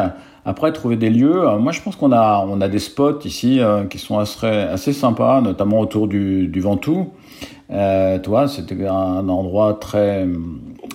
Après, 0.47 0.71
trouver 0.71 0.95
des 0.95 1.09
lieux. 1.09 1.43
Moi, 1.57 1.71
je 1.71 1.81
pense 1.81 1.95
qu'on 1.95 2.11
a, 2.11 2.45
on 2.47 2.61
a 2.61 2.67
des 2.67 2.77
spots 2.77 3.21
ici 3.25 3.59
euh, 3.59 3.85
qui 3.85 3.97
sont 3.97 4.19
assez, 4.19 4.45
assez 4.45 4.93
sympas, 4.93 5.41
notamment 5.41 5.79
autour 5.79 6.07
du, 6.07 6.47
du 6.47 6.59
Ventoux. 6.59 7.11
Euh, 7.71 8.19
toi, 8.19 8.47
c'était 8.47 8.85
un 8.85 9.27
endroit 9.27 9.73
très, 9.81 10.25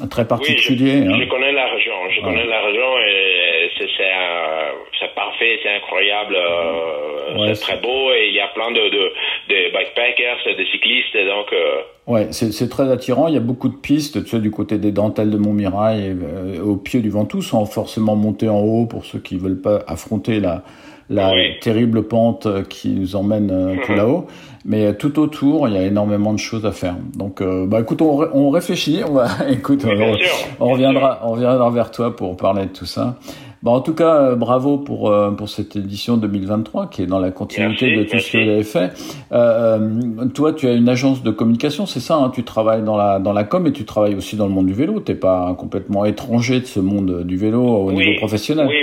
très 0.08 0.26
particulier. 0.26 1.00
Oui, 1.00 1.04
je, 1.06 1.10
hein. 1.10 1.18
je 1.24 1.28
connais 1.28 1.52
la 1.52 1.66
région. 1.66 1.92
Je 2.10 2.20
Ouais. 2.20 2.26
connais 2.26 2.46
la 2.46 2.60
région 2.62 2.98
et 3.08 3.70
c'est, 3.78 5.14
parfait, 5.14 5.58
c'est 5.62 5.74
incroyable, 5.76 6.36
euh, 6.36 7.38
Ouais, 7.38 7.54
c'est 7.54 7.62
très 7.62 7.76
beau 7.78 8.10
et 8.12 8.26
il 8.28 8.34
y 8.34 8.40
a 8.40 8.48
plein 8.48 8.70
de, 8.70 8.80
de, 8.80 9.12
de 9.48 9.72
bikepackers, 9.72 10.38
de 10.58 10.64
cyclistes, 10.66 11.14
donc 11.16 11.52
euh, 11.52 11.80
Ouais, 12.06 12.28
c'est 12.32 12.52
c'est 12.52 12.68
très 12.68 12.90
attirant. 12.90 13.28
Il 13.28 13.34
y 13.34 13.36
a 13.36 13.40
beaucoup 13.40 13.68
de 13.68 13.76
pistes, 13.76 14.22
tu 14.24 14.30
sais, 14.30 14.40
du 14.40 14.50
côté 14.50 14.78
des 14.78 14.90
dentelles 14.92 15.30
de 15.30 15.36
Montmirail, 15.38 16.00
et, 16.06 16.10
euh, 16.10 16.62
au 16.62 16.76
pied 16.76 17.00
du 17.00 17.10
Ventoux, 17.10 17.42
sans 17.42 17.66
forcément 17.66 18.16
monter 18.16 18.48
en 18.48 18.60
haut 18.60 18.86
pour 18.86 19.04
ceux 19.04 19.18
qui 19.20 19.36
veulent 19.38 19.60
pas 19.60 19.80
affronter 19.86 20.40
la, 20.40 20.62
la 21.10 21.32
Oui. 21.32 21.58
terrible 21.60 22.04
pente 22.04 22.46
qui 22.68 22.88
nous 22.90 23.14
emmène 23.16 23.50
euh, 23.50 23.74
tout 23.84 23.92
là-haut. 23.92 24.26
Mais 24.64 24.86
euh, 24.86 24.92
tout 24.92 25.18
autour, 25.18 25.68
il 25.68 25.74
y 25.74 25.78
a 25.78 25.82
énormément 25.84 26.32
de 26.32 26.38
choses 26.38 26.64
à 26.64 26.72
faire. 26.72 26.94
Donc, 27.16 27.40
euh, 27.40 27.66
bah, 27.66 27.80
écoute, 27.80 28.00
on, 28.02 28.16
ré- 28.16 28.28
on 28.32 28.50
réfléchit. 28.50 29.00
On 29.08 29.12
va, 29.12 29.26
écoute, 29.50 29.84
on, 29.86 30.14
sûr. 30.16 30.30
on 30.60 30.68
reviendra, 30.70 31.20
on 31.24 31.32
reviendra 31.32 31.70
vers 31.70 31.90
toi 31.90 32.14
pour 32.16 32.36
parler 32.36 32.64
de 32.66 32.70
tout 32.72 32.86
ça. 32.86 33.16
Bon, 33.62 33.72
en 33.72 33.80
tout 33.82 33.94
cas, 33.94 34.16
euh, 34.22 34.36
bravo 34.36 34.78
pour 34.78 35.10
euh, 35.10 35.32
pour 35.32 35.50
cette 35.50 35.76
édition 35.76 36.16
2023 36.16 36.88
qui 36.88 37.02
est 37.02 37.06
dans 37.06 37.18
la 37.18 37.30
continuité 37.30 37.88
Merci, 37.90 37.98
de 37.98 38.10
tout 38.10 38.18
ce 38.18 38.32
que 38.32 38.38
vous 38.42 38.50
avez 38.50 38.62
fait. 38.62 38.90
Euh, 39.32 40.00
toi, 40.34 40.52
tu 40.52 40.66
as 40.66 40.72
une 40.72 40.88
agence 40.88 41.22
de 41.22 41.30
communication, 41.30 41.84
c'est 41.86 42.00
ça 42.00 42.16
hein 42.16 42.30
Tu 42.34 42.42
travailles 42.42 42.82
dans 42.82 42.96
la 42.96 43.18
dans 43.18 43.32
la 43.34 43.44
com 43.44 43.66
et 43.66 43.72
tu 43.72 43.84
travailles 43.84 44.14
aussi 44.14 44.36
dans 44.36 44.46
le 44.46 44.52
monde 44.52 44.66
du 44.66 44.72
vélo. 44.72 45.00
T'es 45.00 45.14
pas 45.14 45.54
complètement 45.58 46.04
étranger 46.06 46.60
de 46.60 46.66
ce 46.66 46.80
monde 46.80 47.24
du 47.24 47.36
vélo 47.36 47.62
au 47.62 47.92
niveau 47.92 48.16
professionnel. 48.18 48.66
Oui, 48.66 48.76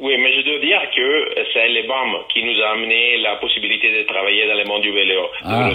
oui, 0.00 0.12
mais 0.22 0.30
je 0.32 0.44
dois 0.44 0.60
dire 0.60 0.78
que 0.94 1.42
c'est 1.52 1.67
les 1.78 1.86
BAM 1.86 2.10
qui 2.32 2.42
nous 2.42 2.60
a 2.60 2.70
amené 2.70 3.18
la 3.18 3.36
possibilité 3.36 3.90
de 3.92 4.02
travailler 4.06 4.46
dans 4.46 4.54
le 4.54 4.64
monde 4.64 4.82
du 4.82 4.92
vélo. 4.92 5.30
Ah, 5.44 5.70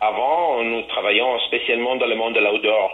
qu'avant, 0.00 0.62
nous 0.62 0.82
travaillions 0.82 1.38
spécialement 1.46 1.96
dans 1.96 2.06
le 2.06 2.16
monde 2.16 2.34
de 2.34 2.40
l'outdoor, 2.40 2.90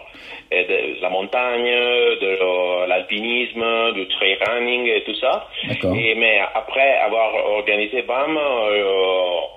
et 0.51 0.64
de 0.64 1.03
la 1.03 1.11
montagne, 1.11 1.64
de 1.64 2.87
l'alpinisme, 2.88 3.93
du 3.95 4.07
trail 4.09 4.37
running 4.47 4.87
et 4.87 5.03
tout 5.05 5.14
ça. 5.21 5.49
Et, 5.71 6.14
mais 6.14 6.38
après 6.55 6.99
avoir 7.05 7.35
organisé 7.57 8.03
BAM, 8.03 8.37
euh, 8.37 8.85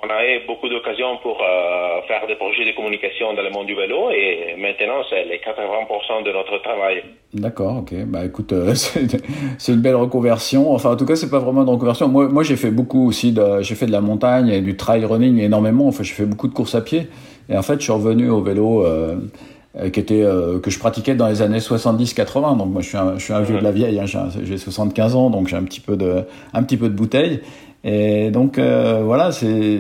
on 0.04 0.10
a 0.10 0.26
eu 0.26 0.46
beaucoup 0.48 0.70
d'occasions 0.70 1.18
pour 1.22 1.42
euh, 1.42 2.02
faire 2.08 2.26
des 2.28 2.36
projets 2.36 2.66
de 2.66 2.76
communication 2.76 3.34
dans 3.34 3.42
le 3.42 3.50
monde 3.50 3.68
du 3.68 3.76
vélo 3.76 4.10
et 4.12 4.56
maintenant 4.58 5.02
c'est 5.10 5.26
les 5.26 5.38
80% 5.38 6.24
de 6.24 6.32
notre 6.32 6.62
travail. 6.62 7.04
D'accord, 7.34 7.78
ok. 7.80 7.94
Bah 8.08 8.26
écoute, 8.26 8.54
euh, 8.54 8.74
c'est 8.76 9.72
une 9.72 9.82
belle 9.82 9.96
reconversion. 9.96 10.72
Enfin, 10.72 10.92
en 10.92 10.96
tout 10.96 11.06
cas, 11.06 11.16
c'est 11.16 11.30
pas 11.30 11.40
vraiment 11.40 11.64
une 11.64 11.70
reconversion. 11.70 12.08
Moi, 12.08 12.30
moi, 12.30 12.44
j'ai 12.44 12.56
fait 12.56 12.72
beaucoup 12.72 13.08
aussi. 13.08 13.36
J'ai 13.62 13.76
fait 13.76 13.86
de 13.86 13.92
la 13.92 14.02
montagne 14.02 14.50
et 14.50 14.62
du 14.62 14.78
trail 14.78 15.04
running 15.06 15.40
énormément. 15.40 15.88
Enfin, 15.88 16.04
j'ai 16.04 16.14
fait 16.14 16.26
beaucoup 16.26 16.48
de 16.48 16.54
courses 16.54 16.76
à 16.76 16.82
pied. 16.82 17.08
Et 17.50 17.58
en 17.58 17.62
fait, 17.62 17.76
je 17.80 17.84
suis 17.84 17.92
revenu 17.92 18.30
au 18.30 18.42
vélo 18.42 18.84
euh, 18.86 19.16
euh, 19.80 19.90
qui 19.90 20.00
était 20.00 20.24
euh, 20.24 20.60
que 20.60 20.70
je 20.72 20.80
pratiquais 20.80 21.16
dans 21.16 21.28
les 21.28 21.42
années 21.42 21.60
70-80. 21.60 22.58
Donc 22.58 22.70
moi, 22.72 22.82
je 22.82 22.88
suis 22.90 22.98
un, 22.98 23.18
je 23.18 23.24
suis 23.24 23.34
un 23.34 23.42
vieux 23.42 23.58
de 23.60 23.64
la 23.64 23.72
vieille. 23.72 24.00
hein. 24.00 24.06
J'ai 24.06 24.18
un- 24.18 24.30
J'ai 24.44 24.58
75 24.58 25.16
ans, 25.16 25.30
donc 25.30 25.48
j'ai 25.48 25.56
un 25.56 25.64
petit 25.64 25.80
peu 25.82 25.96
de, 25.98 26.24
un 26.54 26.64
petit 26.64 26.78
peu 26.78 26.90
de 26.90 26.94
bouteille. 26.96 27.42
Et 27.84 28.32
donc 28.32 28.58
euh, 28.58 29.04
voilà, 29.06 29.32
c'est 29.32 29.78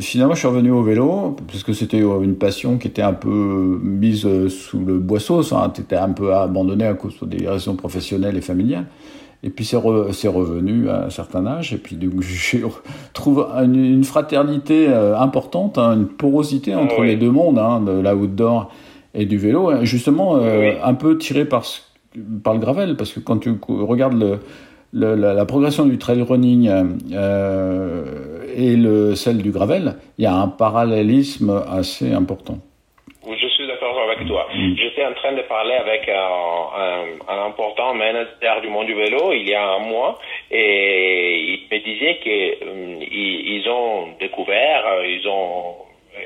finalement 0.00 0.34
je 0.34 0.38
suis 0.38 0.48
revenu 0.48 0.70
au 0.70 0.82
vélo 0.82 1.36
parce 1.48 1.62
que 1.64 1.72
c'était 1.72 1.98
une 1.98 2.36
passion 2.36 2.78
qui 2.78 2.86
était 2.86 3.02
un 3.02 3.12
peu 3.12 3.78
mise 3.82 4.26
sous 4.48 4.78
le 4.78 4.98
boisseau, 4.98 5.42
hein, 5.54 5.68
t'étais 5.68 5.96
un 5.96 6.10
peu 6.10 6.32
abandonné 6.32 6.86
à 6.86 6.94
cause 6.94 7.16
des 7.22 7.46
raisons 7.48 7.74
professionnelles 7.74 8.36
et 8.36 8.40
familiales. 8.40 8.86
Et 9.42 9.48
puis 9.50 9.64
c'est 9.64 9.76
re- 9.78 10.12
c'est 10.12 10.28
revenu 10.28 10.88
à 10.90 11.04
un 11.06 11.10
certain 11.10 11.46
âge 11.46 11.72
et 11.72 11.78
puis 11.78 11.96
donc 11.96 12.20
je 12.20 12.58
trouve 13.14 13.46
une, 13.62 13.74
une 13.76 14.04
fraternité 14.04 14.86
euh, 14.88 15.16
importante, 15.16 15.78
hein, 15.78 15.94
une 15.94 16.08
porosité 16.08 16.74
entre 16.74 17.00
Oui. 17.00 17.06
les 17.08 17.16
deux 17.16 17.30
mondes, 17.30 17.58
hein, 17.58 17.80
de 17.80 17.92
l'outdoor 18.00 18.70
et 19.14 19.24
du 19.24 19.38
vélo, 19.38 19.72
justement 19.84 20.36
euh, 20.36 20.72
un 20.84 20.94
peu 20.94 21.16
tiré 21.18 21.44
par 21.46 21.62
le 22.14 22.58
gravel 22.58 22.96
parce 22.96 23.12
que 23.12 23.20
quand 23.20 23.38
tu 23.38 23.52
regardes 23.68 24.18
le 24.18 24.38
le- 24.92 25.14
la, 25.14 25.32
la 25.34 25.44
progression 25.44 25.86
du 25.86 25.98
trail 25.98 26.20
running 26.22 26.68
euh, 27.12 28.04
et 28.56 28.74
le, 28.76 29.14
celle 29.14 29.38
du 29.38 29.52
gravel, 29.52 29.94
il 30.18 30.24
y 30.24 30.26
a 30.26 30.34
un 30.34 30.48
parallélisme 30.48 31.62
assez 31.70 32.12
important. 32.12 32.58
Je 33.24 33.46
suis 33.48 33.66
d'accord 33.68 33.96
avec 34.10 34.19
toi. 34.30 34.46
Mm. 34.54 34.74
J'étais 34.76 35.04
en 35.04 35.12
train 35.14 35.32
de 35.32 35.42
parler 35.42 35.74
avec 35.74 36.08
un, 36.08 36.32
un- 36.86 37.18
un 37.34 37.40
important 37.50 37.94
manager 37.94 38.60
du 38.60 38.68
monde 38.68 38.86
du 38.86 38.94
vélo 38.94 39.32
il 39.32 39.48
y 39.48 39.54
a 39.54 39.64
un 39.76 39.78
mois 39.92 40.18
et 40.50 41.38
il 41.54 41.60
me 41.70 41.78
disait 41.90 42.16
qu'ils 42.22 43.08
ils 43.56 43.68
ont 43.68 44.08
découvert, 44.20 44.82
euh, 44.86 45.06
ils 45.16 45.26
ont 45.28 45.74
euh, 46.16 46.20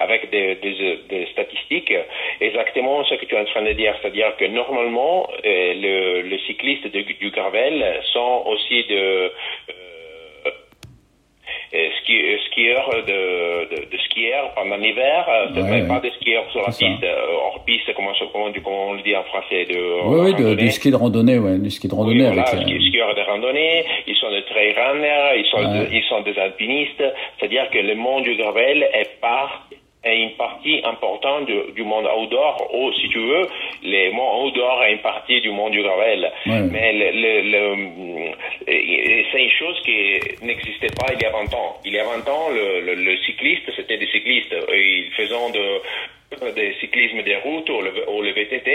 avec 0.00 0.30
des, 0.30 0.56
des- 0.56 0.98
des 1.08 1.26
statistiques 1.34 1.92
exactement 2.40 3.04
ce 3.04 3.14
que 3.14 3.24
tu 3.24 3.34
es 3.34 3.40
en 3.40 3.44
train 3.52 3.62
de 3.62 3.72
dire, 3.72 3.94
c'est-à-dire 4.00 4.36
que 4.38 4.44
normalement 4.46 5.28
euh, 5.44 5.74
le, 5.84 6.22
les 6.30 6.38
cyclistes 6.48 6.88
de- 6.96 7.02
du 7.22 7.30
gravel 7.30 7.76
sont 8.12 8.42
aussi 8.46 8.84
de 8.84 8.96
euh, 8.96 9.30
euh, 11.74 11.88
ski, 12.02 12.16
euh, 12.18 12.38
skieurs 12.50 12.88
de, 13.06 13.76
de, 13.76 13.90
de 13.92 13.98
skieurs 14.08 14.52
pendant 14.54 14.76
l'hiver, 14.76 15.26
euh, 15.28 15.54
Ouais, 15.62 15.82
ouais. 15.82 15.88
pas 15.88 16.00
des 16.00 16.10
skieurs 16.20 16.44
sur 16.50 16.60
la 16.62 16.68
piste, 16.68 17.04
euh, 17.04 17.26
hors 17.44 17.62
piste, 17.64 17.92
comment, 17.94 18.12
comment, 18.32 18.50
comment 18.64 18.88
on 18.88 18.92
le 18.94 19.02
dit 19.02 19.14
en 19.14 19.22
français, 19.24 19.64
de 19.66 19.78
Oui, 20.06 20.32
oui, 20.32 20.34
de- 20.34 20.54
du 20.54 20.70
ski 20.70 20.90
de 20.90 20.96
randonnée, 20.96 21.38
ouais, 21.38 21.58
du 21.58 21.70
ski 21.70 21.88
de 21.88 21.94
randonnée 21.94 22.24
voilà, 22.26 22.42
avec. 22.42 22.60
euh, 22.60 22.64
ski- 22.66 22.88
skieurs 22.88 23.14
de 23.14 23.20
randonnée, 23.20 23.84
ils 24.06 24.16
sont 24.16 24.30
des 24.30 24.42
trail 24.44 24.72
runners, 24.72 25.38
ils 25.38 25.46
sont, 25.50 25.58
Ouais. 25.58 25.86
de- 25.86 25.94
ils 25.94 26.04
sont 26.04 26.20
des 26.22 26.38
alpinistes, 26.38 27.04
c'est-à-dire 27.38 27.68
que 27.70 27.78
le 27.78 27.94
monde 27.94 28.22
du 28.24 28.34
gravel 28.36 28.82
est 28.94 29.20
part 29.20 29.67
est 30.04 30.20
une 30.22 30.36
partie 30.36 30.80
importante 30.84 31.46
du, 31.46 31.72
du 31.74 31.82
monde 31.82 32.06
outdoor, 32.06 32.70
ou 32.72 32.92
si 32.92 33.08
tu 33.08 33.18
veux, 33.18 33.46
le 33.82 34.12
monde 34.12 34.46
outdoor 34.46 34.84
est 34.84 34.92
une 34.92 35.00
partie 35.00 35.40
du 35.40 35.50
monde 35.50 35.72
du 35.72 35.82
gravel. 35.82 36.30
Ouais. 36.46 36.60
Mais 36.70 36.92
le, 36.92 37.10
le- 37.10 37.50
le- 37.50 38.32
et 38.68 39.26
c'est 39.32 39.42
une 39.42 39.50
chose 39.58 39.76
qui 39.84 40.44
n'existait 40.44 40.94
pas 40.98 41.12
il 41.14 41.20
y 41.20 41.24
a 41.24 41.30
20 41.30 41.52
ans. 41.54 41.76
Il 41.84 41.92
y 41.92 41.98
a 41.98 42.04
20 42.04 42.28
ans, 42.28 42.48
le, 42.50 43.16
cycliste, 43.26 43.70
c'était 43.76 43.98
des 43.98 44.06
cyclistes. 44.06 44.54
Ils 44.72 45.10
faisaient 45.16 45.34
de, 45.52 46.54
des 46.54 46.74
cyclismes 46.80 47.22
des 47.22 47.36
routes 47.36 47.68
ou 47.70 47.80
le, 47.80 48.08
ou 48.08 48.22
VTT, 48.22 48.70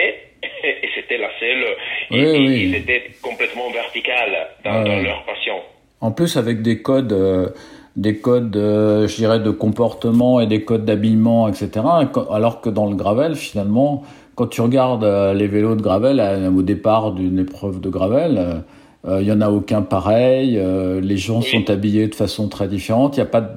et 0.64 0.90
c'était 0.96 1.18
la 1.18 1.30
seule. 1.40 1.66
Oui, 2.12 2.20
ils, 2.20 2.48
oui. 2.50 2.62
ils 2.68 2.76
étaient 2.76 3.04
complètement 3.22 3.70
vertical 3.70 4.50
dans, 4.64 4.80
Ouais, 4.80 4.84
dans 4.90 4.98
ouais. 4.98 5.04
leur 5.04 5.24
passion. 5.24 5.62
En 6.02 6.12
plus, 6.12 6.36
avec 6.36 6.62
des 6.62 6.82
codes, 6.82 7.14
euh, 7.14 7.48
des 7.96 8.18
codes, 8.18 8.56
euh, 8.58 9.08
je 9.08 9.16
dirais, 9.16 9.40
de 9.40 9.52
comportement 9.52 10.40
et 10.40 10.48
des 10.48 10.64
codes 10.64 10.86
d'habillement, 10.86 11.48
etc. 11.48 11.86
Alors 12.32 12.62
que 12.62 12.70
dans 12.70 12.88
le 12.88 12.96
gravel, 12.96 13.36
finalement, 13.36 14.04
quand 14.36 14.48
tu 14.48 14.62
regardes 14.62 15.04
euh, 15.04 15.34
les 15.34 15.48
vélos 15.48 15.76
de 15.76 15.82
gravel 15.82 16.20
euh, 16.20 16.50
au 16.50 16.64
départ 16.64 17.12
d'une 17.12 17.40
épreuve 17.40 17.80
de 17.80 17.90
gravel, 17.90 18.64
il 19.06 19.28
y 19.28 19.34
en 19.34 19.42
a 19.42 19.50
aucun 19.50 19.82
pareil. 19.82 20.58
les 21.02 21.18
gens 21.18 21.42
sont 21.42 21.70
habillés 21.70 22.08
de 22.08 22.16
façon 22.16 22.48
très 22.48 22.70
différente. 22.70 23.18
Il 23.18 23.20
n'y 23.20 23.24
a 23.24 23.30
pas 23.30 23.42
de 23.42 23.50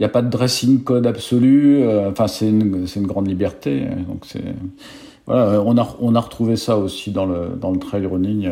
il 0.00 0.02
n'y 0.02 0.06
a 0.06 0.08
pas 0.08 0.22
de 0.22 0.30
dressing 0.30 0.82
code 0.82 1.06
absolu. 1.06 1.84
enfin, 2.08 2.26
c'est 2.26 2.48
une, 2.48 2.86
une, 2.96 3.06
grande 3.06 3.28
liberté. 3.28 3.82
Donc, 4.08 4.24
c'est 4.24 4.42
voilà, 5.26 5.62
on 5.62 5.76
a, 5.76 5.86
on 6.00 6.14
a 6.14 6.20
retrouvé 6.20 6.56
ça 6.56 6.78
aussi 6.78 7.10
dans 7.10 7.26
le, 7.26 7.50
dans 7.60 7.70
le 7.70 7.78
trail 7.78 8.06
running 8.06 8.48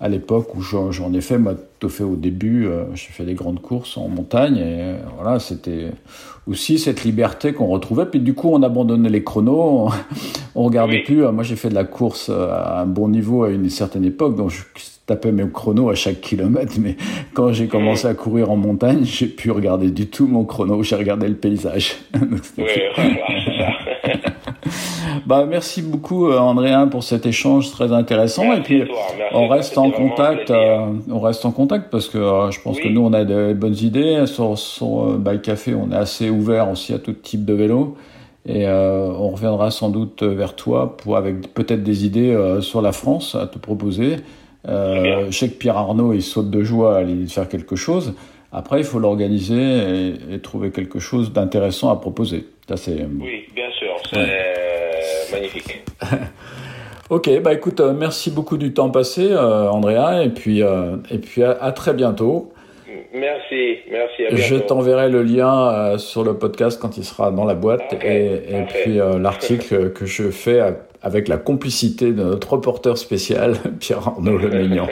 à 0.00 0.08
l'époque 0.08 0.54
où 0.54 0.60
j'en 0.60 1.12
ai 1.12 1.20
fait, 1.20 1.38
moi, 1.38 1.54
tout 1.78 1.88
fait 1.88 2.04
au 2.04 2.16
début, 2.16 2.66
euh, 2.66 2.84
j'ai 2.94 3.10
fait 3.10 3.24
des 3.24 3.34
grandes 3.34 3.60
courses 3.60 3.96
en 3.96 4.08
montagne 4.08 4.56
et 4.56 4.82
euh, 4.82 4.96
voilà, 5.16 5.38
c'était 5.38 5.92
aussi 6.46 6.78
cette 6.78 7.04
liberté 7.04 7.52
qu'on 7.52 7.68
retrouvait. 7.68 8.06
Puis 8.06 8.20
du 8.20 8.34
coup, 8.34 8.50
on 8.52 8.62
abandonnait 8.62 9.08
les 9.08 9.22
chronos, 9.22 9.90
on, 10.54 10.62
regardait 10.64 11.02
plus. 11.02 11.24
Euh, 11.24 11.32
moi, 11.32 11.44
j'ai 11.44 11.56
fait 11.56 11.68
de 11.68 11.74
la 11.74 11.84
course 11.84 12.28
à 12.28 12.80
un 12.80 12.86
bon 12.86 13.08
niveau 13.08 13.44
à 13.44 13.50
une 13.50 13.70
certaine 13.70 14.04
époque, 14.04 14.36
donc 14.36 14.50
je 14.50 14.62
tapais 15.06 15.32
mes 15.32 15.48
chronos 15.48 15.90
à 15.90 15.94
chaque 15.94 16.20
kilomètre. 16.20 16.72
Mais 16.80 16.96
quand 17.32 17.52
j'ai 17.52 17.68
commencé 17.68 18.06
à 18.06 18.14
courir 18.14 18.50
en 18.50 18.56
montagne, 18.56 19.04
j'ai 19.04 19.26
pu 19.26 19.50
regarder 19.52 19.90
du 19.90 20.08
tout 20.08 20.26
mon 20.26 20.44
chrono. 20.44 20.82
J'ai 20.82 20.96
regardé 20.96 21.28
le 21.28 21.36
paysage. 21.36 21.96
oui. 22.58 22.64
Bah, 25.26 25.46
merci 25.48 25.80
beaucoup, 25.80 26.28
euh, 26.28 26.38
Andréa, 26.38 26.86
pour 26.86 27.02
cet 27.02 27.24
échange 27.24 27.70
très 27.70 27.92
intéressant. 27.92 28.52
et 28.52 28.60
puis, 28.60 28.84
on 29.32 29.48
reste 29.48 29.78
en 29.78 29.90
contact, 29.90 30.50
euh, 30.50 30.86
on 31.10 31.20
reste 31.20 31.46
en 31.46 31.50
contact 31.50 31.90
parce 31.90 32.08
que 32.08 32.18
euh, 32.18 32.50
je 32.50 32.60
pense 32.60 32.78
que 32.78 32.88
nous, 32.88 33.00
on 33.00 33.12
a 33.14 33.24
de 33.24 33.54
bonnes 33.54 33.76
idées. 33.76 34.26
Sur, 34.26 34.58
sur 34.58 35.18
Bike 35.18 35.42
Café, 35.42 35.74
on 35.74 35.90
est 35.92 35.96
assez 35.96 36.28
ouvert 36.28 36.70
aussi 36.70 36.92
à 36.92 36.98
tout 36.98 37.12
type 37.12 37.44
de 37.44 37.54
vélo. 37.54 37.96
Et 38.46 38.68
on 38.68 39.30
reviendra 39.30 39.70
sans 39.70 39.88
doute 39.88 40.22
vers 40.22 40.54
toi 40.54 40.98
pour, 40.98 41.16
avec 41.16 41.54
peut-être 41.54 41.82
des 41.82 42.04
idées 42.04 42.58
sur 42.60 42.82
la 42.82 42.92
France 42.92 43.34
à 43.34 43.46
te 43.46 43.58
proposer. 43.58 44.16
je 44.68 45.30
sais 45.30 45.48
que 45.48 45.54
Pierre 45.54 45.78
Arnaud, 45.78 46.12
il 46.12 46.20
saute 46.20 46.50
de 46.50 46.62
joie 46.62 46.98
à 46.98 47.02
l'idée 47.02 47.24
de 47.24 47.30
faire 47.30 47.48
quelque 47.48 47.74
chose. 47.74 48.12
Après, 48.52 48.80
il 48.80 48.84
faut 48.84 48.98
l'organiser 48.98 50.12
et, 50.30 50.38
trouver 50.40 50.72
quelque 50.72 50.98
chose 50.98 51.32
d'intéressant 51.32 51.90
à 51.90 51.96
proposer. 51.96 52.44
Ça, 52.68 52.74
oui, 53.18 53.46
bien 53.54 53.70
sûr 53.70 53.94
magnifique. 55.34 55.84
ok, 57.10 57.40
bah 57.42 57.52
écoute, 57.52 57.80
euh, 57.80 57.92
merci 57.92 58.30
beaucoup 58.30 58.56
du 58.56 58.72
temps 58.72 58.90
passé, 58.90 59.28
euh, 59.30 59.68
Andrea, 59.68 60.24
et 60.24 60.30
puis, 60.30 60.62
euh, 60.62 60.96
et 61.10 61.18
puis 61.18 61.42
à, 61.42 61.72
très 61.72 61.94
bientôt. 61.94 62.52
Merci, 63.12 63.78
merci. 63.90 64.26
À 64.26 64.34
Je 64.34 64.56
t'enverrai 64.56 65.08
le 65.08 65.22
lien 65.22 65.96
sur 65.98 66.24
le 66.24 66.34
podcast 66.34 66.80
quand 66.80 66.96
il 66.96 67.04
sera 67.04 67.30
dans 67.30 67.44
la 67.44 67.54
boîte 67.54 67.94
et, 68.02 68.64
puis 68.68 68.98
l'article 69.20 69.92
que 69.94 70.04
je 70.04 70.30
fais 70.30 70.60
avec 71.00 71.28
la 71.28 71.36
complicité 71.36 72.06
de 72.06 72.24
notre 72.24 72.54
reporter 72.54 72.98
spécial, 72.98 73.54
Pierre 73.80 74.08
Arnaud 74.08 74.36
Le 74.36 74.48
Mignon. 74.48 74.88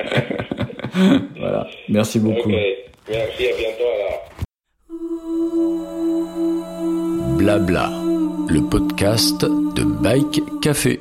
voilà, 1.38 1.66
merci 1.88 2.20
beaucoup. 2.20 2.50
Merci, 2.50 3.46
à 3.48 3.56
bientôt 3.56 3.88
alors. 3.96 4.32
Blabla, 7.38 7.90
le 8.52 8.60
podcast 8.60 9.46
de 9.46 9.82
Bike 9.82 10.42
Café. 10.60 11.00